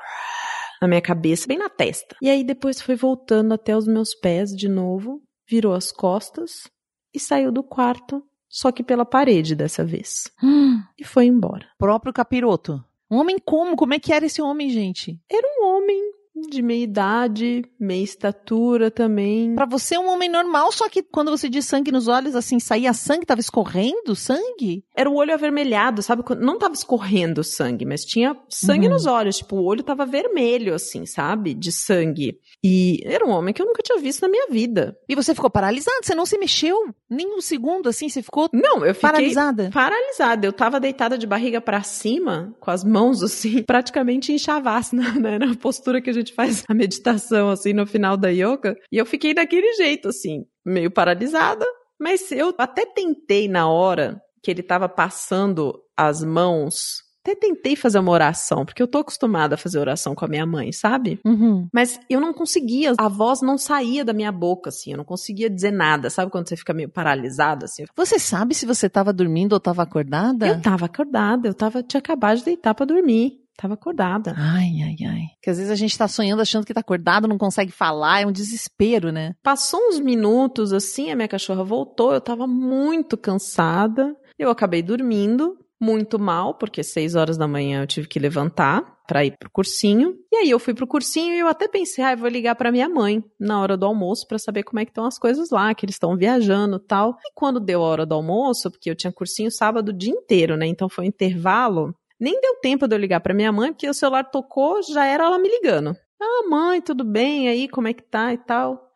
Na 0.80 0.88
minha 0.88 1.02
cabeça, 1.02 1.47
bem 1.47 1.59
na 1.59 1.68
testa. 1.68 2.16
E 2.21 2.28
aí 2.28 2.44
depois 2.44 2.80
foi 2.80 2.94
voltando 2.94 3.54
até 3.54 3.76
os 3.76 3.87
meus 3.87 4.14
pés 4.14 4.50
de 4.50 4.68
novo, 4.68 5.23
virou 5.49 5.75
as 5.75 5.90
costas 5.90 6.71
e 7.12 7.21
saiu 7.21 7.52
do 7.52 7.62
quarto 7.62 8.23
só 8.54 8.71
que 8.71 8.85
pela 8.85 9.04
parede 9.04 9.56
dessa 9.56 9.85
vez. 9.85 10.30
E 10.97 11.02
foi 11.02 11.26
embora. 11.26 11.66
Próprio 11.76 12.12
capiroto. 12.12 12.83
Um 13.11 13.16
homem 13.16 13.37
como? 13.37 13.75
Como 13.75 13.94
é 13.94 13.99
que 13.99 14.12
era 14.12 14.26
esse 14.26 14.40
homem, 14.40 14.71
gente? 14.71 15.21
Era 15.28 15.44
um 15.59 15.66
homem 15.66 16.03
de 16.48 16.62
meia 16.62 16.84
idade, 16.84 17.62
meia 17.78 18.02
estatura 18.02 18.90
também. 18.90 19.54
Pra 19.54 19.66
você 19.66 19.94
é 19.96 19.98
um 19.98 20.08
homem 20.08 20.28
normal, 20.28 20.70
só 20.72 20.88
que 20.88 21.02
quando 21.02 21.30
você 21.30 21.48
diz 21.48 21.64
sangue 21.66 21.92
nos 21.92 22.08
olhos, 22.08 22.34
assim, 22.34 22.58
saía 22.58 22.92
sangue, 22.92 23.26
tava 23.26 23.40
escorrendo 23.40 24.14
sangue? 24.14 24.84
Era 24.96 25.08
o 25.10 25.14
olho 25.14 25.34
avermelhado, 25.34 26.02
sabe? 26.02 26.22
Não 26.40 26.58
tava 26.58 26.74
escorrendo 26.74 27.42
sangue, 27.44 27.84
mas 27.84 28.04
tinha 28.04 28.36
sangue 28.48 28.86
Uhum. 28.86 28.92
nos 28.92 29.06
olhos. 29.06 29.36
Tipo, 29.38 29.56
o 29.56 29.64
olho 29.64 29.82
tava 29.82 30.04
vermelho, 30.06 30.74
assim, 30.74 31.06
sabe? 31.06 31.54
De 31.54 31.70
sangue. 31.72 32.38
E 32.62 33.00
era 33.04 33.24
um 33.26 33.30
homem 33.30 33.52
que 33.52 33.60
eu 33.60 33.66
nunca 33.66 33.82
tinha 33.82 33.98
visto 33.98 34.22
na 34.22 34.28
minha 34.28 34.46
vida. 34.50 34.96
E 35.08 35.14
você 35.14 35.34
ficou 35.34 35.50
paralisado, 35.50 35.98
você 36.02 36.14
não 36.14 36.26
se 36.26 36.38
mexeu 36.38 36.76
nem 37.10 37.26
um 37.36 37.40
segundo, 37.40 37.88
assim, 37.88 38.08
você 38.08 38.22
ficou 38.22 38.48
Não, 38.52 38.84
eu 38.84 38.94
fiquei 38.94 39.10
paralisada. 39.10 39.70
paralisada. 39.72 40.46
Eu 40.46 40.52
tava 40.52 40.80
deitada 40.80 41.16
de 41.18 41.26
barriga 41.26 41.60
pra 41.60 41.82
cima, 41.82 42.54
com 42.60 42.70
as 42.70 42.82
mãos 42.82 43.22
assim, 43.22 43.62
praticamente 43.66 44.32
em 44.32 44.38
shavasana, 44.38 45.12
né? 45.12 45.38
Na 45.38 45.54
postura 45.54 46.00
que 46.00 46.10
a 46.10 46.12
gente 46.12 46.32
faz 46.34 46.64
a 46.68 46.74
meditação, 46.74 47.48
assim, 47.50 47.72
no 47.72 47.86
final 47.86 48.16
da 48.16 48.28
yoga. 48.28 48.76
E 48.90 48.98
eu 48.98 49.06
fiquei 49.06 49.34
daquele 49.34 49.72
jeito, 49.74 50.08
assim, 50.08 50.44
meio 50.64 50.90
paralisada. 50.90 51.64
Mas 51.98 52.30
eu 52.32 52.54
até 52.58 52.84
tentei 52.84 53.48
na 53.48 53.68
hora 53.68 54.20
que 54.42 54.50
ele 54.50 54.62
tava 54.62 54.88
passando 54.88 55.80
as 55.96 56.22
mãos. 56.22 57.02
Até 57.22 57.34
tentei 57.34 57.74
fazer 57.74 57.98
uma 57.98 58.12
oração, 58.12 58.66
porque 58.66 58.82
eu 58.82 58.86
tô 58.86 58.98
acostumada 58.98 59.54
a 59.54 59.58
fazer 59.58 59.78
oração 59.78 60.14
com 60.14 60.26
a 60.26 60.28
minha 60.28 60.44
mãe, 60.44 60.70
sabe? 60.72 61.18
Uhum. 61.24 61.66
Mas 61.72 61.98
eu 62.10 62.20
não 62.20 62.34
conseguia, 62.34 62.92
a 62.98 63.08
voz 63.08 63.40
não 63.40 63.56
saía 63.56 64.04
da 64.04 64.12
minha 64.12 64.30
boca, 64.30 64.68
assim, 64.68 64.90
eu 64.90 64.98
não 64.98 65.04
conseguia 65.06 65.48
dizer 65.48 65.70
nada. 65.70 66.10
Sabe 66.10 66.30
quando 66.30 66.46
você 66.46 66.56
fica 66.56 66.74
meio 66.74 66.90
paralisado, 66.90 67.64
assim? 67.64 67.86
Você 67.96 68.18
sabe 68.18 68.54
se 68.54 68.66
você 68.66 68.90
tava 68.90 69.10
dormindo 69.10 69.54
ou 69.54 69.60
tava 69.60 69.82
acordada? 69.82 70.46
Eu 70.46 70.60
tava 70.60 70.84
acordada, 70.84 71.48
eu 71.48 71.54
tava, 71.54 71.82
tinha 71.82 71.98
acabado 71.98 72.40
de 72.40 72.44
deitar 72.44 72.74
pra 72.74 72.84
dormir. 72.84 73.43
Tava 73.56 73.75
acordada. 73.75 74.34
Ai, 74.37 74.82
ai, 74.82 74.96
ai. 75.06 75.23
Porque 75.37 75.50
às 75.50 75.58
vezes 75.58 75.70
a 75.70 75.76
gente 75.76 75.96
tá 75.96 76.08
sonhando 76.08 76.42
achando 76.42 76.66
que 76.66 76.75
tá 76.75 76.80
acordado, 76.80 77.28
não 77.28 77.38
consegue 77.38 77.70
falar, 77.70 78.23
é 78.23 78.26
um 78.26 78.32
desespero, 78.32 79.12
né? 79.12 79.34
Passou 79.42 79.80
uns 79.88 80.00
minutos 80.00 80.73
assim, 80.73 81.11
a 81.11 81.16
minha 81.16 81.28
cachorra 81.28 81.62
voltou, 81.62 82.12
eu 82.12 82.20
tava 82.20 82.46
muito 82.46 83.16
cansada. 83.16 84.16
Eu 84.37 84.50
acabei 84.50 84.82
dormindo, 84.82 85.56
muito 85.80 86.18
mal, 86.18 86.54
porque 86.54 86.82
seis 86.82 87.14
horas 87.14 87.37
da 87.37 87.46
manhã 87.46 87.82
eu 87.82 87.87
tive 87.87 88.08
que 88.08 88.18
levantar 88.18 88.94
pra 89.06 89.25
ir 89.25 89.37
pro 89.38 89.50
cursinho. 89.50 90.14
E 90.32 90.37
aí 90.37 90.50
eu 90.50 90.58
fui 90.58 90.75
pro 90.75 90.87
cursinho 90.87 91.34
e 91.34 91.38
eu 91.38 91.46
até 91.46 91.68
pensei, 91.68 92.02
ah, 92.02 92.12
eu 92.12 92.18
vou 92.18 92.28
ligar 92.28 92.54
pra 92.54 92.73
minha 92.73 92.88
mãe 92.88 93.23
na 93.38 93.61
hora 93.61 93.76
do 93.76 93.84
almoço 93.84 94.26
pra 94.26 94.38
saber 94.38 94.62
como 94.62 94.80
é 94.80 94.84
que 94.84 94.90
estão 94.90 95.04
as 95.04 95.18
coisas 95.18 95.50
lá, 95.50 95.75
que 95.75 95.84
eles 95.84 95.96
estão 95.96 96.16
viajando, 96.16 96.76
e 96.76 96.87
tal. 96.87 97.11
E 97.25 97.32
quando 97.34 97.61
deu 97.61 97.82
a 97.82 97.87
hora 97.87 98.06
do 98.06 98.14
almoço, 98.14 98.70
porque 98.70 98.90
eu 98.90 98.96
tinha 98.96 99.12
cursinho 99.12 99.50
sábado 99.50 99.90
o 99.90 99.92
dia 99.92 100.12
inteiro, 100.12 100.56
né? 100.56 100.66
Então 100.66 100.88
foi 100.88 101.04
um 101.04 101.08
intervalo. 101.08 101.94
Nem 102.21 102.40
deu 102.40 102.56
tempo 102.61 102.87
de 102.87 102.94
eu 102.94 103.00
ligar 103.00 103.21
pra 103.21 103.35
minha 103.35 103.52
mãe, 103.52 103.73
porque 103.73 103.88
o 103.88 103.94
celular 103.94 104.25
tocou, 104.25 104.83
já 104.83 105.04
era 105.04 105.25
ela 105.25 105.38
me 105.38 105.49
ligando. 105.49 105.97
Ah, 106.21 106.49
mãe, 106.49 106.80
tudo 106.80 107.04
bem? 107.04 107.49
Aí, 107.49 107.68
como 107.68 107.88
é 107.88 107.92
que 107.92 108.02
tá 108.02 108.33
e 108.33 108.38
tal? 108.38 108.90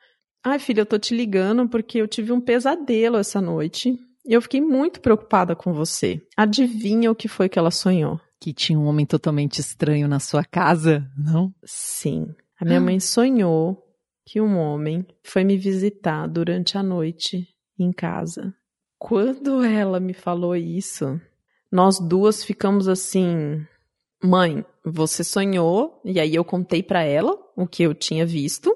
Ai, 0.45 0.59
filha, 0.59 0.83
eu 0.83 0.87
tô 0.87 0.99
te 0.99 1.15
ligando 1.15 1.69
porque 1.69 1.99
eu 1.99 2.09
tive 2.09 2.33
um 2.33 2.41
pesadelo 2.41 3.17
essa 3.17 3.41
noite. 3.41 3.99
E 4.27 4.33
eu 4.33 4.43
fiquei 4.43 4.61
muito 4.61 5.01
preocupada 5.01 5.57
com 5.57 5.73
você. 5.73 6.21
Adivinha 6.37 7.11
o 7.11 7.15
que 7.15 7.29
foi 7.29 7.49
que 7.49 7.59
ela 7.59 7.71
sonhou? 7.71 8.21
Que 8.41 8.53
tinha 8.53 8.79
um 8.79 8.87
homem 8.87 9.05
totalmente 9.05 9.59
estranho 9.59 10.07
na 10.07 10.21
sua 10.21 10.45
casa, 10.45 11.07
não? 11.17 11.53
Sim. 11.65 12.27
A 12.61 12.65
minha 12.65 12.81
mãe 12.81 13.01
sonhou 13.01 13.85
que 14.27 14.41
um 14.41 14.59
homem 14.59 15.07
foi 15.25 15.45
me 15.45 15.57
visitar 15.57 16.27
durante 16.27 16.77
a 16.77 16.83
noite 16.83 17.49
em 17.79 17.91
casa. 17.91 18.55
Quando 18.99 19.63
ela 19.63 19.99
me 19.99 20.13
falou 20.13 20.55
isso, 20.55 21.21
nós 21.71 21.99
duas 21.99 22.43
ficamos 22.43 22.89
assim: 22.89 23.65
Mãe, 24.23 24.65
você 24.85 25.23
sonhou? 25.23 26.01
E 26.05 26.19
aí 26.19 26.35
eu 26.35 26.45
contei 26.45 26.83
pra 26.83 27.03
ela 27.03 27.37
o 27.57 27.67
que 27.67 27.83
eu 27.83 27.95
tinha 27.95 28.27
visto. 28.27 28.75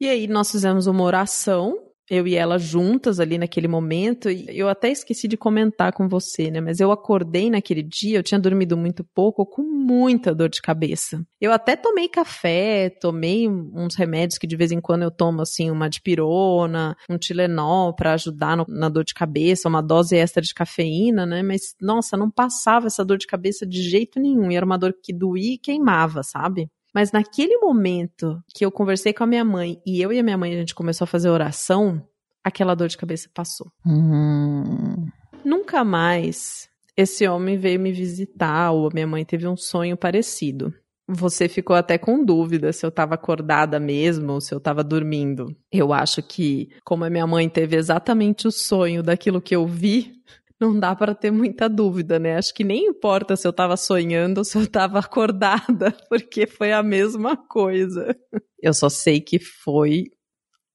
E 0.00 0.08
aí 0.08 0.26
nós 0.26 0.50
fizemos 0.50 0.86
uma 0.86 1.02
oração, 1.02 1.76
eu 2.10 2.26
e 2.26 2.34
ela 2.34 2.58
juntas 2.58 3.20
ali 3.20 3.38
naquele 3.38 3.68
momento. 3.68 4.30
E 4.30 4.46
eu 4.58 4.68
até 4.68 4.90
esqueci 4.90 5.28
de 5.28 5.36
comentar 5.36 5.92
com 5.92 6.08
você, 6.08 6.50
né? 6.50 6.60
Mas 6.60 6.80
eu 6.80 6.90
acordei 6.90 7.50
naquele 7.50 7.82
dia, 7.82 8.18
eu 8.18 8.22
tinha 8.22 8.38
dormido 8.40 8.76
muito 8.76 9.04
pouco, 9.14 9.44
com 9.46 9.62
muita 9.62 10.34
dor 10.34 10.48
de 10.48 10.60
cabeça. 10.62 11.24
Eu 11.40 11.52
até 11.52 11.76
tomei 11.76 12.08
café, 12.08 12.90
tomei 12.90 13.48
uns 13.48 13.94
remédios 13.94 14.38
que 14.38 14.46
de 14.46 14.56
vez 14.56 14.72
em 14.72 14.80
quando 14.80 15.02
eu 15.02 15.10
tomo, 15.10 15.42
assim, 15.42 15.70
uma 15.70 15.88
dipirona, 15.88 16.96
um 17.10 17.18
Tilenol 17.18 17.94
pra 17.94 18.14
ajudar 18.14 18.56
no- 18.56 18.66
na 18.68 18.88
dor 18.88 19.04
de 19.04 19.14
cabeça, 19.14 19.68
uma 19.68 19.82
dose 19.82 20.16
extra 20.16 20.42
de 20.42 20.52
cafeína, 20.54 21.24
né? 21.26 21.42
Mas, 21.42 21.74
nossa, 21.80 22.16
não 22.16 22.30
passava 22.30 22.86
essa 22.86 23.04
dor 23.04 23.18
de 23.18 23.26
cabeça 23.26 23.66
de 23.66 23.82
jeito 23.82 24.18
nenhum. 24.20 24.50
E 24.50 24.56
era 24.56 24.66
uma 24.66 24.78
dor 24.78 24.94
que 25.02 25.12
doía 25.12 25.54
e 25.54 25.58
queimava, 25.58 26.22
sabe? 26.22 26.68
Mas 26.94 27.12
naquele 27.12 27.58
momento 27.58 28.42
que 28.54 28.64
eu 28.64 28.72
conversei 28.72 29.12
com 29.12 29.24
a 29.24 29.26
minha 29.26 29.44
mãe 29.44 29.80
e 29.86 30.00
eu 30.00 30.12
e 30.12 30.18
a 30.18 30.22
minha 30.22 30.38
mãe 30.38 30.52
a 30.52 30.56
gente 30.56 30.74
começou 30.74 31.04
a 31.04 31.08
fazer 31.08 31.28
oração, 31.28 32.02
aquela 32.42 32.74
dor 32.74 32.88
de 32.88 32.96
cabeça 32.96 33.28
passou. 33.32 33.70
Hum. 33.86 35.06
Nunca 35.44 35.84
mais 35.84 36.68
esse 36.96 37.26
homem 37.28 37.56
veio 37.56 37.78
me 37.78 37.92
visitar 37.92 38.72
ou 38.72 38.88
a 38.88 38.90
minha 38.92 39.06
mãe 39.06 39.24
teve 39.24 39.46
um 39.46 39.56
sonho 39.56 39.96
parecido. 39.96 40.74
Você 41.10 41.48
ficou 41.48 41.74
até 41.74 41.96
com 41.96 42.22
dúvida 42.22 42.72
se 42.72 42.84
eu 42.84 42.88
estava 42.88 43.14
acordada 43.14 43.80
mesmo 43.80 44.32
ou 44.32 44.40
se 44.40 44.52
eu 44.52 44.58
estava 44.58 44.84
dormindo. 44.84 45.46
Eu 45.72 45.92
acho 45.92 46.22
que, 46.22 46.68
como 46.84 47.04
a 47.04 47.08
minha 47.08 47.26
mãe 47.26 47.48
teve 47.48 47.76
exatamente 47.76 48.46
o 48.46 48.50
sonho 48.50 49.02
daquilo 49.02 49.40
que 49.40 49.56
eu 49.56 49.66
vi, 49.66 50.12
não 50.60 50.78
dá 50.78 50.94
para 50.94 51.14
ter 51.14 51.30
muita 51.30 51.68
dúvida, 51.68 52.18
né? 52.18 52.36
Acho 52.36 52.52
que 52.52 52.64
nem 52.64 52.86
importa 52.86 53.36
se 53.36 53.46
eu 53.46 53.50
estava 53.50 53.76
sonhando 53.76 54.38
ou 54.38 54.44
se 54.44 54.58
eu 54.58 54.62
estava 54.62 54.98
acordada, 55.00 55.94
porque 56.08 56.46
foi 56.46 56.72
a 56.72 56.82
mesma 56.82 57.36
coisa. 57.36 58.16
Eu 58.60 58.74
só 58.74 58.88
sei 58.88 59.20
que 59.20 59.38
foi 59.38 60.06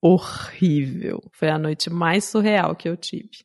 horrível. 0.00 1.20
Foi 1.32 1.48
a 1.48 1.58
noite 1.58 1.90
mais 1.90 2.24
surreal 2.24 2.74
que 2.74 2.88
eu 2.88 2.96
tive. 2.96 3.44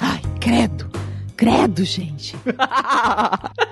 Ai, 0.00 0.22
credo. 0.40 0.90
Credo, 1.36 1.84
gente. 1.84 2.36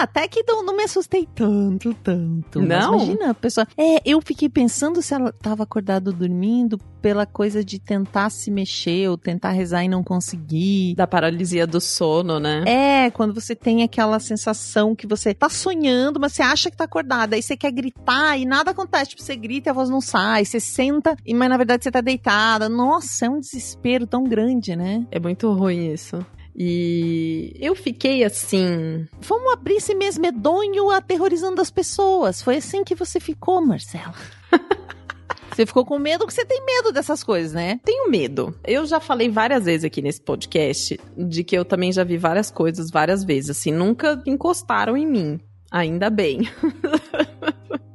Ah, 0.00 0.04
até 0.04 0.26
que 0.26 0.42
não, 0.46 0.64
não 0.64 0.74
me 0.74 0.84
assustei 0.84 1.28
tanto, 1.34 1.92
tanto. 1.92 2.60
Mas 2.60 2.68
Não? 2.68 2.94
imagina, 2.94 3.30
a 3.30 3.34
pessoa. 3.34 3.66
É, 3.76 4.00
eu 4.04 4.18
fiquei 4.22 4.48
pensando 4.48 5.02
se 5.02 5.12
ela 5.12 5.30
tava 5.30 5.64
acordada 5.64 6.10
ou 6.10 6.16
dormindo 6.16 6.78
pela 7.02 7.26
coisa 7.26 7.62
de 7.62 7.78
tentar 7.78 8.30
se 8.30 8.50
mexer 8.50 9.10
ou 9.10 9.18
tentar 9.18 9.50
rezar 9.50 9.84
e 9.84 9.88
não 9.88 10.02
conseguir. 10.02 10.94
Da 10.94 11.06
paralisia 11.06 11.66
do 11.66 11.80
sono, 11.80 12.40
né? 12.40 12.64
É, 12.66 13.10
quando 13.10 13.34
você 13.34 13.54
tem 13.54 13.82
aquela 13.82 14.18
sensação 14.18 14.94
que 14.94 15.06
você 15.06 15.34
tá 15.34 15.50
sonhando, 15.50 16.18
mas 16.18 16.32
você 16.32 16.42
acha 16.42 16.70
que 16.70 16.76
tá 16.78 16.84
acordada, 16.84 17.36
aí 17.36 17.42
você 17.42 17.54
quer 17.54 17.70
gritar 17.70 18.38
e 18.38 18.46
nada 18.46 18.70
acontece. 18.70 19.10
Tipo, 19.10 19.22
você 19.22 19.36
grita 19.36 19.68
e 19.68 19.70
a 19.70 19.74
voz 19.74 19.90
não 19.90 20.00
sai, 20.00 20.46
você 20.46 20.60
senta, 20.60 21.14
e 21.26 21.34
mas 21.34 21.48
na 21.50 21.58
verdade 21.58 21.84
você 21.84 21.90
tá 21.90 22.00
deitada. 22.00 22.70
Nossa, 22.70 23.26
é 23.26 23.28
um 23.28 23.38
desespero 23.38 24.06
tão 24.06 24.24
grande, 24.24 24.74
né? 24.74 25.06
É 25.10 25.20
muito 25.20 25.52
ruim 25.52 25.92
isso. 25.92 26.24
E 26.54 27.56
eu 27.58 27.74
fiquei 27.74 28.24
assim. 28.24 29.06
Vamos 29.20 29.52
abrir 29.52 29.76
esse 29.76 29.94
mês 29.94 30.18
medonho 30.18 30.90
aterrorizando 30.90 31.60
as 31.60 31.70
pessoas. 31.70 32.42
Foi 32.42 32.56
assim 32.56 32.84
que 32.84 32.94
você 32.94 33.20
ficou, 33.20 33.64
Marcela. 33.64 34.14
você 35.50 35.64
ficou 35.64 35.84
com 35.84 35.98
medo 35.98 36.20
porque 36.20 36.34
você 36.34 36.44
tem 36.44 36.64
medo 36.64 36.92
dessas 36.92 37.22
coisas, 37.22 37.52
né? 37.52 37.80
Tenho 37.84 38.10
medo. 38.10 38.54
Eu 38.64 38.84
já 38.86 39.00
falei 39.00 39.28
várias 39.28 39.64
vezes 39.64 39.84
aqui 39.84 40.02
nesse 40.02 40.20
podcast 40.20 40.98
de 41.16 41.44
que 41.44 41.56
eu 41.56 41.64
também 41.64 41.92
já 41.92 42.04
vi 42.04 42.16
várias 42.16 42.50
coisas 42.50 42.90
várias 42.90 43.24
vezes. 43.24 43.50
Assim, 43.50 43.72
nunca 43.72 44.22
encostaram 44.26 44.96
em 44.96 45.06
mim. 45.06 45.40
Ainda 45.70 46.10
bem. 46.10 46.48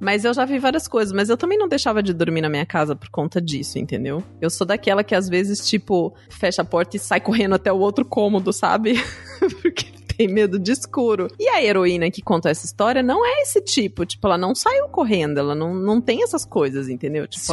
mas 0.06 0.24
eu 0.24 0.36
já 0.36 0.46
vi 0.46 0.60
várias 0.60 0.88
coisas, 0.88 1.12
mas 1.12 1.30
eu 1.30 1.36
também 1.36 1.58
não 1.58 1.68
deixava 1.68 2.04
de 2.04 2.14
dormir 2.14 2.42
na 2.42 2.48
minha 2.48 2.66
casa 2.66 2.96
por 2.96 3.10
conta 3.10 3.42
disso, 3.42 3.80
entendeu? 3.80 4.24
Eu 4.40 4.52
sou 4.52 4.66
daquela 4.66 5.04
que 5.04 5.16
às 5.16 5.28
vezes, 5.28 5.68
tipo, 5.68 6.14
fecha 6.30 6.62
a 6.62 6.66
porta 6.66 6.96
e 6.96 7.00
sai 7.00 7.20
correndo 7.20 7.56
até 7.56 7.74
o 7.74 7.80
outro 7.80 8.06
cômodo, 8.06 8.54
sabe? 8.54 9.04
Porque 9.64 9.88
tem 10.16 10.28
medo 10.28 10.60
de 10.60 10.72
escuro. 10.72 11.28
E 11.40 11.50
a 11.50 11.64
heroína 11.64 12.12
que 12.12 12.22
conta 12.22 12.52
essa 12.52 12.68
história 12.68 13.02
não 13.02 13.26
é 13.26 13.42
esse 13.42 13.60
tipo. 13.62 14.06
Tipo, 14.06 14.28
ela 14.28 14.38
não 14.38 14.54
saiu 14.54 14.88
correndo, 14.90 15.40
ela 15.40 15.56
não, 15.56 15.74
não 15.74 16.00
tem 16.00 16.22
essas 16.22 16.46
coisas, 16.46 16.88
entendeu? 16.88 17.28
Tipo, 17.28 17.44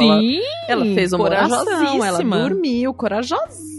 ela, 0.67 0.85
ela 0.85 0.85
fez 0.93 1.11
uma 1.11 1.23
oração, 1.23 2.05
ela 2.05 2.19
dormiu, 2.49 2.93
corajosíssima. 2.93 3.72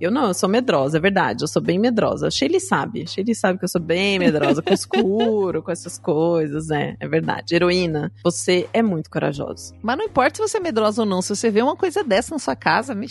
Eu 0.00 0.10
não, 0.10 0.28
eu 0.28 0.34
sou 0.34 0.48
medrosa, 0.48 0.98
é 0.98 1.00
verdade, 1.00 1.42
eu 1.42 1.48
sou 1.48 1.62
bem 1.62 1.78
medrosa. 1.78 2.30
Shelly 2.30 2.60
sabe, 2.60 3.06
Shelly 3.06 3.34
sabe 3.34 3.58
que 3.58 3.64
eu 3.64 3.68
sou 3.68 3.80
bem 3.80 4.18
medrosa 4.18 4.62
com 4.62 4.72
escuro, 4.72 5.62
com 5.64 5.70
essas 5.70 5.98
coisas, 5.98 6.68
né? 6.68 6.96
É 7.00 7.08
verdade. 7.08 7.54
Heroína, 7.54 8.12
você 8.22 8.68
é 8.72 8.82
muito 8.82 9.10
corajosa. 9.10 9.74
Mas 9.82 9.98
não 9.98 10.04
importa 10.04 10.36
se 10.36 10.48
você 10.48 10.58
é 10.58 10.60
medrosa 10.60 11.02
ou 11.02 11.06
não, 11.06 11.22
se 11.22 11.34
você 11.34 11.50
vê 11.50 11.62
uma 11.62 11.76
coisa 11.76 12.02
dessa 12.02 12.34
na 12.34 12.38
sua 12.38 12.56
casa, 12.56 12.94
me... 12.94 13.06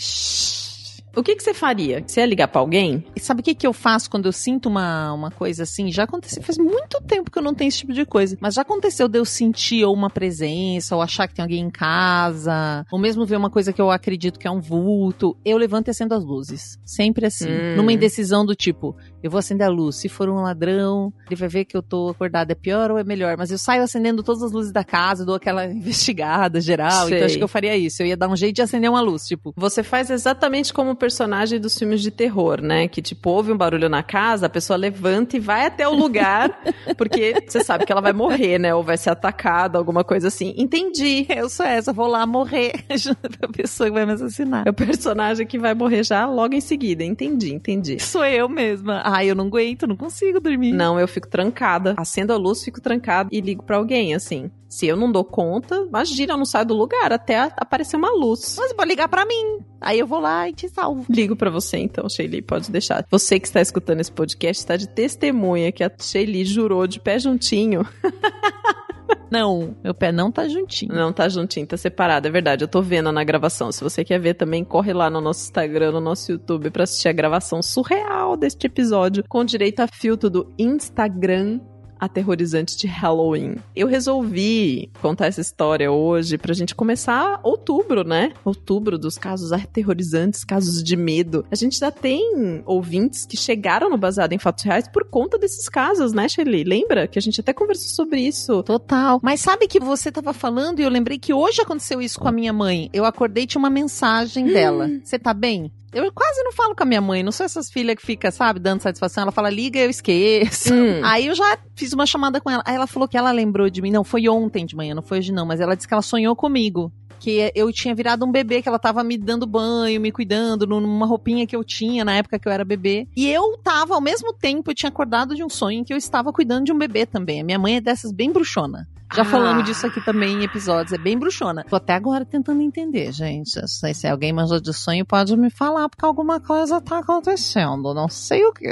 O 1.16 1.22
que, 1.22 1.34
que 1.34 1.42
você 1.42 1.54
faria? 1.54 2.04
Você 2.06 2.20
ia 2.20 2.26
ligar 2.26 2.46
pra 2.48 2.60
alguém? 2.60 3.02
E 3.16 3.20
sabe 3.20 3.40
o 3.40 3.42
que, 3.42 3.54
que 3.54 3.66
eu 3.66 3.72
faço 3.72 4.10
quando 4.10 4.26
eu 4.26 4.32
sinto 4.32 4.68
uma, 4.68 5.14
uma 5.14 5.30
coisa 5.30 5.62
assim? 5.62 5.90
Já 5.90 6.04
aconteceu, 6.04 6.42
faz 6.42 6.58
muito 6.58 7.00
tempo 7.00 7.30
que 7.30 7.38
eu 7.38 7.42
não 7.42 7.54
tenho 7.54 7.68
esse 7.68 7.78
tipo 7.78 7.94
de 7.94 8.04
coisa, 8.04 8.36
mas 8.38 8.52
já 8.54 8.60
aconteceu 8.60 9.08
de 9.08 9.18
eu 9.18 9.24
sentir 9.24 9.82
ou 9.82 9.94
uma 9.94 10.10
presença, 10.10 10.94
ou 10.94 11.00
achar 11.00 11.26
que 11.26 11.34
tem 11.34 11.42
alguém 11.42 11.64
em 11.64 11.70
casa, 11.70 12.84
ou 12.92 12.98
mesmo 12.98 13.24
ver 13.24 13.36
uma 13.36 13.48
coisa 13.48 13.72
que 13.72 13.80
eu 13.80 13.90
acredito 13.90 14.38
que 14.38 14.46
é 14.46 14.50
um 14.50 14.60
vulto. 14.60 15.34
Eu 15.42 15.56
levanto 15.56 15.88
e 15.88 15.90
acendo 15.90 16.14
as 16.14 16.22
luzes. 16.22 16.78
Sempre 16.84 17.24
assim. 17.24 17.48
Hum. 17.48 17.76
Numa 17.76 17.92
indecisão 17.94 18.44
do 18.44 18.54
tipo, 18.54 18.94
eu 19.26 19.30
vou 19.30 19.38
acender 19.38 19.66
a 19.66 19.70
luz. 19.70 19.96
Se 19.96 20.08
for 20.08 20.28
um 20.28 20.42
ladrão, 20.42 21.12
ele 21.26 21.36
vai 21.36 21.48
ver 21.48 21.64
que 21.64 21.76
eu 21.76 21.82
tô 21.82 22.10
acordada. 22.10 22.52
É 22.52 22.54
pior 22.54 22.90
ou 22.90 22.98
é 22.98 23.04
melhor? 23.04 23.36
Mas 23.36 23.50
eu 23.50 23.58
saio 23.58 23.82
acendendo 23.82 24.22
todas 24.22 24.42
as 24.42 24.52
luzes 24.52 24.72
da 24.72 24.84
casa, 24.84 25.24
dou 25.24 25.34
aquela 25.34 25.66
investigada 25.70 26.60
geral. 26.60 27.06
Sei. 27.06 27.16
Então 27.16 27.26
acho 27.26 27.36
que 27.36 27.44
eu 27.44 27.48
faria 27.48 27.76
isso. 27.76 28.02
Eu 28.02 28.06
ia 28.06 28.16
dar 28.16 28.28
um 28.28 28.36
jeito 28.36 28.56
de 28.56 28.62
acender 28.62 28.90
uma 28.90 29.00
luz. 29.00 29.26
Tipo, 29.26 29.52
Você 29.56 29.82
faz 29.82 30.10
exatamente 30.10 30.72
como 30.72 30.92
o 30.92 30.96
personagem 30.96 31.60
dos 31.60 31.78
filmes 31.78 32.00
de 32.00 32.10
terror, 32.10 32.60
né? 32.60 32.88
Que 32.88 33.02
tipo, 33.02 33.30
ouve 33.30 33.52
um 33.52 33.56
barulho 33.56 33.88
na 33.88 34.02
casa, 34.02 34.46
a 34.46 34.50
pessoa 34.50 34.76
levanta 34.76 35.36
e 35.36 35.40
vai 35.40 35.66
até 35.66 35.88
o 35.88 35.94
lugar, 35.94 36.60
porque 36.96 37.42
você 37.46 37.62
sabe 37.62 37.84
que 37.84 37.92
ela 37.92 38.00
vai 38.00 38.12
morrer, 38.12 38.58
né? 38.58 38.74
Ou 38.74 38.82
vai 38.82 38.96
ser 38.96 39.10
atacada, 39.10 39.78
alguma 39.78 40.04
coisa 40.04 40.28
assim. 40.28 40.54
Entendi. 40.56 41.26
eu 41.34 41.48
sou 41.48 41.66
essa, 41.66 41.92
vou 41.92 42.06
lá 42.06 42.26
morrer 42.26 42.72
a 42.88 43.48
pessoa 43.48 43.88
que 43.88 43.94
vai 43.94 44.06
me 44.06 44.12
assassinar. 44.12 44.66
É 44.66 44.70
o 44.70 44.74
personagem 44.74 45.46
que 45.46 45.58
vai 45.58 45.74
morrer 45.74 46.04
já 46.04 46.26
logo 46.26 46.54
em 46.54 46.60
seguida. 46.60 47.04
Entendi, 47.04 47.52
entendi. 47.52 47.98
Sou 48.00 48.24
eu 48.24 48.48
mesma. 48.48 49.02
Ai, 49.16 49.30
eu 49.30 49.34
não 49.34 49.46
aguento, 49.46 49.86
não 49.86 49.96
consigo 49.96 50.38
dormir. 50.38 50.74
Não, 50.74 51.00
eu 51.00 51.08
fico 51.08 51.26
trancada. 51.26 51.94
Acendo 51.96 52.34
a 52.34 52.36
luz, 52.36 52.62
fico 52.62 52.82
trancada 52.82 53.30
e 53.32 53.40
ligo 53.40 53.62
pra 53.62 53.78
alguém, 53.78 54.14
assim. 54.14 54.50
Se 54.68 54.86
eu 54.86 54.94
não 54.94 55.10
dou 55.10 55.24
conta, 55.24 55.74
imagina, 55.88 56.34
eu 56.34 56.36
não 56.36 56.44
saio 56.44 56.66
do 56.66 56.74
lugar 56.74 57.10
até 57.10 57.50
aparecer 57.56 57.96
uma 57.96 58.10
luz. 58.10 58.56
Mas 58.58 58.74
pode 58.74 58.90
ligar 58.90 59.08
pra 59.08 59.24
mim. 59.24 59.60
Aí 59.80 59.98
eu 59.98 60.06
vou 60.06 60.20
lá 60.20 60.46
e 60.50 60.52
te 60.52 60.68
salvo. 60.68 61.06
Ligo 61.08 61.34
pra 61.34 61.48
você 61.48 61.78
então, 61.78 62.06
Sheili, 62.10 62.42
pode 62.42 62.70
deixar. 62.70 63.06
Você 63.10 63.40
que 63.40 63.46
está 63.46 63.62
escutando 63.62 64.00
esse 64.00 64.12
podcast 64.12 64.62
está 64.62 64.76
de 64.76 64.86
testemunha 64.86 65.72
que 65.72 65.82
a 65.82 65.90
Sheili 65.98 66.44
jurou 66.44 66.86
de 66.86 67.00
pé 67.00 67.18
juntinho. 67.18 67.88
Não, 69.30 69.76
meu 69.82 69.94
pé 69.94 70.12
não 70.12 70.30
tá 70.30 70.48
juntinho. 70.48 70.94
Não 70.94 71.12
tá 71.12 71.28
juntinho, 71.28 71.66
tá 71.66 71.76
separado, 71.76 72.28
é 72.28 72.30
verdade. 72.30 72.64
Eu 72.64 72.68
tô 72.68 72.80
vendo 72.80 73.10
na 73.10 73.24
gravação. 73.24 73.72
Se 73.72 73.82
você 73.82 74.04
quer 74.04 74.18
ver 74.18 74.34
também, 74.34 74.64
corre 74.64 74.92
lá 74.92 75.10
no 75.10 75.20
nosso 75.20 75.44
Instagram, 75.44 75.92
no 75.92 76.00
nosso 76.00 76.32
YouTube 76.32 76.70
pra 76.70 76.84
assistir 76.84 77.08
a 77.08 77.12
gravação 77.12 77.62
surreal 77.62 78.36
deste 78.36 78.66
episódio 78.66 79.24
com 79.28 79.44
direito 79.44 79.80
a 79.80 79.86
filtro 79.86 80.30
do 80.30 80.52
Instagram 80.58 81.60
aterrorizante 82.06 82.76
de 82.76 82.86
Halloween. 82.86 83.56
Eu 83.74 83.86
resolvi 83.86 84.90
contar 85.00 85.26
essa 85.26 85.40
história 85.40 85.90
hoje 85.90 86.38
pra 86.38 86.54
gente 86.54 86.74
começar 86.74 87.40
outubro, 87.42 88.02
né? 88.02 88.32
Outubro 88.44 88.98
dos 88.98 89.18
casos 89.18 89.52
aterrorizantes, 89.52 90.44
casos 90.44 90.82
de 90.82 90.96
medo. 90.96 91.44
A 91.50 91.54
gente 91.54 91.78
já 91.78 91.90
tem 91.90 92.62
ouvintes 92.64 93.26
que 93.26 93.36
chegaram 93.36 93.90
no 93.90 93.98
Baseado 93.98 94.32
em 94.32 94.38
Fatos 94.38 94.64
Reais 94.64 94.88
por 94.88 95.04
conta 95.04 95.38
desses 95.38 95.68
casos, 95.68 96.12
né, 96.12 96.28
Shirley? 96.28 96.64
Lembra 96.64 97.06
que 97.06 97.18
a 97.18 97.22
gente 97.22 97.40
até 97.40 97.52
conversou 97.52 97.88
sobre 97.88 98.20
isso? 98.20 98.62
Total. 98.62 99.20
Mas 99.22 99.40
sabe 99.40 99.68
que 99.68 99.78
você 99.78 100.10
tava 100.10 100.32
falando 100.32 100.80
e 100.80 100.82
eu 100.82 100.90
lembrei 100.90 101.18
que 101.18 101.32
hoje 101.32 101.60
aconteceu 101.60 102.00
isso 102.00 102.18
com 102.18 102.28
a 102.28 102.32
minha 102.32 102.52
mãe. 102.52 102.88
Eu 102.92 103.04
acordei 103.04 103.44
e 103.44 103.46
tinha 103.46 103.58
uma 103.58 103.70
mensagem 103.70 104.46
dela. 104.46 104.88
Você 105.02 105.18
tá 105.18 105.34
bem? 105.34 105.70
Eu 105.96 106.12
quase 106.12 106.42
não 106.42 106.52
falo 106.52 106.76
com 106.76 106.82
a 106.82 106.86
minha 106.86 107.00
mãe, 107.00 107.22
não 107.22 107.32
sou 107.32 107.46
essas 107.46 107.70
filhas 107.70 107.96
que 107.96 108.04
fica, 108.04 108.30
sabe, 108.30 108.60
dando 108.60 108.82
satisfação. 108.82 109.22
Ela 109.22 109.32
fala, 109.32 109.48
liga, 109.48 109.78
eu 109.78 109.88
esqueço. 109.88 110.74
Hum. 110.74 111.00
Aí 111.02 111.26
eu 111.26 111.34
já 111.34 111.56
fiz 111.74 111.94
uma 111.94 112.04
chamada 112.04 112.38
com 112.38 112.50
ela. 112.50 112.62
Aí 112.66 112.74
ela 112.74 112.86
falou 112.86 113.08
que 113.08 113.16
ela 113.16 113.30
lembrou 113.30 113.70
de 113.70 113.80
mim. 113.80 113.90
Não, 113.90 114.04
foi 114.04 114.28
ontem 114.28 114.66
de 114.66 114.76
manhã, 114.76 114.94
não 114.94 115.00
foi 115.00 115.20
hoje 115.20 115.32
não. 115.32 115.46
Mas 115.46 115.58
ela 115.58 115.74
disse 115.74 115.88
que 115.88 115.94
ela 115.94 116.02
sonhou 116.02 116.36
comigo. 116.36 116.92
Que 117.18 117.50
eu 117.54 117.72
tinha 117.72 117.94
virado 117.94 118.24
um 118.24 118.30
bebê, 118.30 118.60
que 118.62 118.68
ela 118.68 118.78
tava 118.78 119.02
me 119.02 119.16
dando 119.16 119.46
banho, 119.46 120.00
me 120.00 120.12
cuidando, 120.12 120.66
numa 120.66 121.06
roupinha 121.06 121.46
que 121.46 121.56
eu 121.56 121.64
tinha 121.64 122.04
na 122.04 122.14
época 122.14 122.38
que 122.38 122.46
eu 122.46 122.52
era 122.52 122.64
bebê. 122.64 123.08
E 123.16 123.26
eu 123.28 123.56
tava, 123.58 123.94
ao 123.94 124.00
mesmo 124.00 124.32
tempo, 124.32 124.70
eu 124.70 124.74
tinha 124.74 124.88
acordado 124.90 125.34
de 125.34 125.42
um 125.42 125.48
sonho 125.48 125.80
em 125.80 125.84
que 125.84 125.92
eu 125.92 125.96
estava 125.96 126.32
cuidando 126.32 126.64
de 126.66 126.72
um 126.72 126.78
bebê 126.78 127.06
também. 127.06 127.40
A 127.40 127.44
minha 127.44 127.58
mãe 127.58 127.76
é 127.76 127.80
dessas 127.80 128.12
bem 128.12 128.30
bruxona. 128.30 128.86
Já 129.14 129.22
Ah. 129.22 129.24
falamos 129.24 129.64
disso 129.64 129.86
aqui 129.86 130.04
também 130.04 130.34
em 130.40 130.42
episódios, 130.44 130.92
é 130.92 130.98
bem 130.98 131.16
bruxona. 131.16 131.64
Tô 131.68 131.76
até 131.76 131.94
agora 131.94 132.24
tentando 132.24 132.60
entender, 132.60 133.12
gente. 133.12 133.50
Se 133.68 134.06
alguém 134.08 134.32
manjou 134.32 134.60
de 134.60 134.72
sonho, 134.72 135.06
pode 135.06 135.36
me 135.36 135.48
falar, 135.48 135.88
porque 135.88 136.04
alguma 136.04 136.40
coisa 136.40 136.80
tá 136.80 136.98
acontecendo. 136.98 137.94
Não 137.94 138.08
sei 138.08 138.44
o 138.44 138.52
que. 138.52 138.66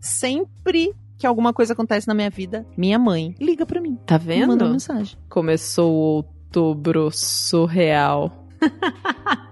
Sempre 0.00 0.92
que 1.18 1.26
alguma 1.26 1.52
coisa 1.52 1.72
acontece 1.72 2.08
na 2.08 2.14
minha 2.14 2.30
vida, 2.30 2.66
minha 2.76 2.98
mãe 2.98 3.34
liga 3.40 3.64
pra 3.64 3.80
mim. 3.80 3.96
Tá 4.06 4.18
Me 4.18 4.40
manda 4.40 4.52
uma 4.52 4.56
vendo? 4.64 4.70
mensagem. 4.72 5.16
Começou 5.28 6.20
o 6.20 6.24
outubro 6.52 7.10
surreal. 7.10 8.30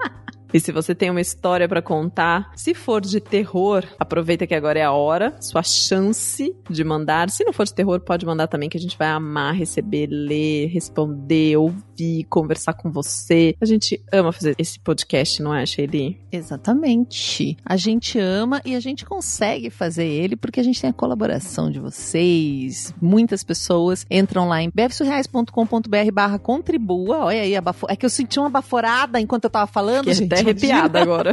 E 0.52 0.58
se 0.58 0.72
você 0.72 0.94
tem 0.94 1.10
uma 1.10 1.20
história 1.20 1.68
pra 1.68 1.80
contar, 1.80 2.50
se 2.56 2.74
for 2.74 3.00
de 3.00 3.20
terror, 3.20 3.84
aproveita 3.98 4.46
que 4.46 4.54
agora 4.54 4.78
é 4.78 4.82
a 4.82 4.92
hora, 4.92 5.34
sua 5.40 5.62
chance 5.62 6.54
de 6.68 6.84
mandar. 6.84 7.30
Se 7.30 7.44
não 7.44 7.52
for 7.52 7.64
de 7.64 7.74
terror, 7.74 8.00
pode 8.00 8.26
mandar 8.26 8.48
também, 8.48 8.68
que 8.68 8.76
a 8.76 8.80
gente 8.80 8.98
vai 8.98 9.08
amar 9.08 9.54
receber, 9.54 10.06
ler, 10.06 10.66
responder, 10.68 11.56
ouvir, 11.56 12.24
conversar 12.24 12.74
com 12.74 12.90
você. 12.90 13.54
A 13.60 13.64
gente 13.64 14.02
ama 14.12 14.32
fazer 14.32 14.54
esse 14.58 14.78
podcast, 14.80 15.42
não 15.42 15.54
é, 15.54 15.64
Shelly? 15.64 16.20
Exatamente. 16.32 17.56
A 17.64 17.76
gente 17.76 18.18
ama 18.18 18.60
e 18.64 18.74
a 18.74 18.80
gente 18.80 19.04
consegue 19.04 19.70
fazer 19.70 20.06
ele 20.06 20.36
porque 20.36 20.60
a 20.60 20.62
gente 20.62 20.80
tem 20.80 20.90
a 20.90 20.92
colaboração 20.92 21.70
de 21.70 21.78
vocês. 21.78 22.94
Muitas 23.00 23.44
pessoas 23.44 24.06
entram 24.10 24.48
lá 24.48 24.62
em 24.62 24.70
bevsurreais.com.br 24.74 26.12
barra 26.12 26.38
contribua. 26.38 27.24
Olha 27.26 27.42
aí, 27.42 27.54
abafo... 27.54 27.86
é 27.88 27.96
que 27.96 28.04
eu 28.04 28.10
senti 28.10 28.38
uma 28.38 28.50
baforada 28.50 29.20
enquanto 29.20 29.44
eu 29.44 29.50
tava 29.50 29.66
falando, 29.66 30.10
Fiquei 30.10 30.14
gente. 30.14 30.28
Arrepiada 30.40 31.00
agora. 31.00 31.32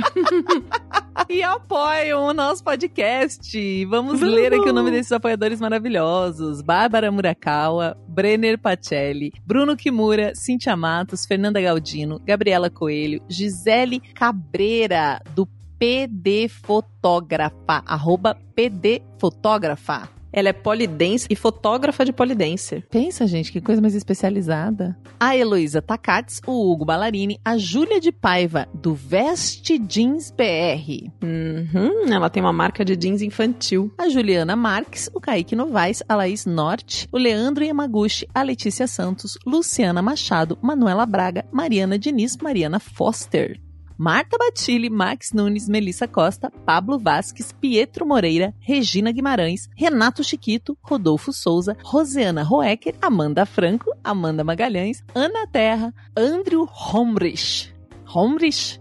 e 1.29 1.41
apoiam 1.43 2.25
o 2.25 2.33
nosso 2.33 2.63
podcast. 2.63 3.85
Vamos 3.85 4.21
ler 4.21 4.53
aqui 4.53 4.69
o 4.69 4.73
nome 4.73 4.91
desses 4.91 5.11
apoiadores 5.11 5.59
maravilhosos: 5.59 6.61
Bárbara 6.61 7.11
Murakawa, 7.11 7.97
Brenner 8.07 8.57
Pacelli, 8.57 9.33
Bruno 9.45 9.75
Kimura, 9.75 10.33
Cintia 10.35 10.75
Matos, 10.75 11.25
Fernanda 11.25 11.59
Galdino, 11.59 12.19
Gabriela 12.25 12.69
Coelho, 12.69 13.21
Gisele 13.27 13.99
Cabreira, 13.99 15.21
do 15.33 15.47
PD 15.79 16.47
Fotógrafa, 16.49 17.83
arroba 17.85 18.35
PD 18.55 19.01
Fotógrafa. 19.19 20.09
Ela 20.31 20.49
é 20.49 20.53
polidense 20.53 21.27
e 21.29 21.35
fotógrafa 21.35 22.05
de 22.05 22.11
polidense. 22.13 22.83
Pensa, 22.89 23.25
gente, 23.27 23.51
que 23.51 23.61
coisa 23.61 23.81
mais 23.81 23.95
especializada. 23.95 24.97
A 25.19 25.35
Heloísa 25.35 25.81
Takats, 25.81 26.41
o 26.45 26.71
Hugo 26.71 26.85
Ballarini, 26.85 27.39
a 27.43 27.57
Júlia 27.57 27.99
de 27.99 28.11
Paiva, 28.11 28.67
do 28.73 28.93
Veste 28.93 29.79
Jeans 29.79 30.31
BR. 30.31 31.09
Uhum, 31.23 32.11
ela 32.11 32.29
tem 32.29 32.41
uma 32.41 32.53
marca 32.53 32.83
de 32.83 32.95
jeans 32.95 33.21
infantil. 33.21 33.91
a 33.97 34.09
Juliana 34.09 34.55
Marques, 34.55 35.09
o 35.13 35.19
Kaique 35.19 35.55
Novaes, 35.55 36.03
a 36.07 36.15
Laís 36.15 36.45
Norte, 36.45 37.07
o 37.11 37.17
Leandro 37.17 37.63
Yamaguchi, 37.63 38.27
a 38.33 38.41
Letícia 38.41 38.87
Santos, 38.87 39.37
Luciana 39.45 40.01
Machado, 40.01 40.57
Manuela 40.61 41.05
Braga, 41.05 41.45
Mariana 41.51 41.97
Diniz, 41.97 42.37
Mariana 42.37 42.79
Foster. 42.79 43.59
Marta 43.97 44.37
Batilli, 44.37 44.91
Max 44.91 45.33
Nunes, 45.33 45.67
Melissa 45.67 46.07
Costa, 46.07 46.51
Pablo 46.63 46.99
Vasques, 46.99 47.51
Pietro 47.51 48.05
Moreira, 48.05 48.53
Regina 48.59 49.11
Guimarães, 49.11 49.67
Renato 49.75 50.23
Chiquito, 50.23 50.77
Rodolfo 50.83 51.33
Souza, 51.33 51.75
Rosiana 51.83 52.43
Roecker, 52.43 52.93
Amanda 53.01 53.43
Franco, 53.43 53.91
Amanda 54.03 54.43
Magalhães, 54.43 55.03
Ana 55.15 55.47
Terra, 55.47 55.91
Andrew 56.15 56.69
Homrich. 56.71 57.73
Homrich? 58.05 58.79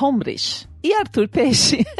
Homrich. 0.00 0.68
E 0.80 0.94
Arthur 0.94 1.28
Peixe. 1.28 1.84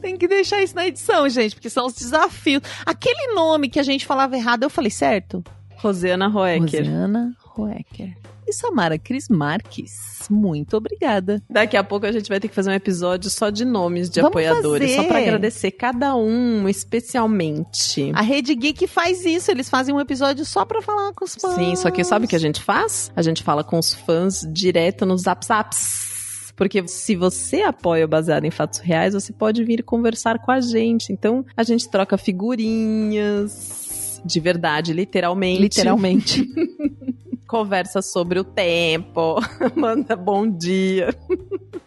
Tem 0.00 0.16
que 0.16 0.26
deixar 0.26 0.62
isso 0.62 0.74
na 0.74 0.86
edição, 0.86 1.28
gente, 1.28 1.54
porque 1.54 1.68
são 1.68 1.84
os 1.86 1.94
desafios. 1.94 2.62
Aquele 2.86 3.34
nome 3.34 3.68
que 3.68 3.78
a 3.78 3.82
gente 3.82 4.06
falava 4.06 4.34
errado, 4.34 4.62
eu 4.62 4.70
falei 4.70 4.90
certo? 4.90 5.44
Rosiana 5.76 6.28
Roecker. 6.28 6.84
Rosiana 6.84 7.36
E 8.46 8.52
Samara 8.52 8.98
Cris 8.98 9.28
Marques, 9.28 10.26
muito 10.28 10.76
obrigada. 10.76 11.40
Daqui 11.48 11.76
a 11.76 11.84
pouco 11.84 12.06
a 12.06 12.10
gente 12.10 12.28
vai 12.28 12.40
ter 12.40 12.48
que 12.48 12.54
fazer 12.54 12.70
um 12.70 12.74
episódio 12.74 13.30
só 13.30 13.48
de 13.48 13.64
nomes 13.64 14.10
de 14.10 14.20
Vamos 14.20 14.30
apoiadores, 14.30 14.90
fazer. 14.90 15.02
só 15.02 15.08
pra 15.08 15.18
agradecer 15.20 15.70
cada 15.70 16.16
um 16.16 16.68
especialmente. 16.68 18.10
A 18.12 18.22
Rede 18.22 18.54
Geek 18.54 18.88
faz 18.88 19.24
isso, 19.24 19.50
eles 19.52 19.70
fazem 19.70 19.94
um 19.94 20.00
episódio 20.00 20.44
só 20.44 20.64
pra 20.64 20.82
falar 20.82 21.12
com 21.12 21.24
os 21.24 21.36
fãs. 21.36 21.54
Sim, 21.54 21.76
só 21.76 21.90
que 21.90 22.02
sabe 22.02 22.24
o 22.24 22.28
que 22.28 22.36
a 22.36 22.40
gente 22.40 22.60
faz? 22.60 23.12
A 23.14 23.22
gente 23.22 23.42
fala 23.42 23.62
com 23.62 23.78
os 23.78 23.94
fãs 23.94 24.44
direto 24.52 25.06
nos 25.06 25.22
Zap 25.22 25.46
Zaps. 25.46 26.52
Porque 26.56 26.86
se 26.88 27.16
você 27.16 27.62
apoia 27.62 28.04
o 28.04 28.08
Baseado 28.08 28.44
em 28.44 28.50
Fatos 28.50 28.80
Reais, 28.80 29.14
você 29.14 29.32
pode 29.32 29.64
vir 29.64 29.82
conversar 29.82 30.38
com 30.40 30.50
a 30.50 30.60
gente. 30.60 31.10
Então, 31.10 31.42
a 31.56 31.62
gente 31.62 31.88
troca 31.88 32.18
figurinhas 32.18 34.20
de 34.24 34.40
verdade, 34.40 34.92
literalmente. 34.92 35.62
Literalmente. 35.62 36.46
Conversa 37.50 38.00
sobre 38.00 38.38
o 38.38 38.44
tempo, 38.44 39.40
manda 39.74 40.14
bom 40.14 40.48
dia. 40.48 41.12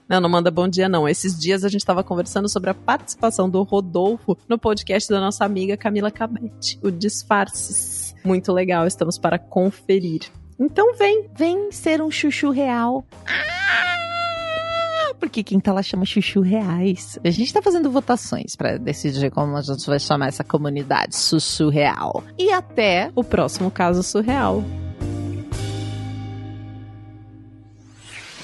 Não, 0.10 0.20
não 0.20 0.28
manda 0.28 0.52
bom 0.52 0.68
dia, 0.68 0.90
não. 0.90 1.08
Esses 1.08 1.40
dias 1.40 1.64
a 1.64 1.70
gente 1.70 1.80
estava 1.80 2.04
conversando 2.04 2.50
sobre 2.50 2.70
a 2.70 2.74
participação 2.74 3.50
do 3.50 3.64
Rodolfo 3.64 4.38
no 4.46 4.60
podcast 4.60 5.10
da 5.10 5.22
nossa 5.22 5.46
amiga 5.46 5.78
Camila 5.78 6.12
Cabete, 6.12 6.78
o 6.84 6.92
Disfarces. 6.92 8.14
Muito 8.26 8.52
legal, 8.52 8.86
estamos 8.86 9.18
para 9.18 9.40
conferir. 9.40 10.24
Então 10.60 10.98
vem. 10.98 11.30
Vem 11.34 11.72
ser 11.72 12.02
um 12.02 12.12
chuchu 12.12 12.50
real. 12.50 13.06
Ah, 13.26 15.14
Porque 15.18 15.44
quem 15.44 15.62
tá 15.62 15.72
lá 15.72 15.82
chama 15.82 16.04
Chuchu 16.06 16.42
Reais. 16.42 17.18
A 17.24 17.30
gente 17.30 17.54
tá 17.54 17.62
fazendo 17.62 17.90
votações 17.90 18.58
pra 18.58 18.76
decidir 18.76 19.32
como 19.32 19.56
a 19.56 19.62
gente 19.62 19.88
vai 19.88 19.98
chamar 19.98 20.28
essa 20.28 20.44
comunidade. 20.44 21.16
Sussu 21.16 21.70
Real. 21.70 22.22
E 22.38 22.52
até 22.52 23.10
O 23.16 23.24
próximo 23.24 23.72
caso 23.72 24.04
surreal. 24.04 24.62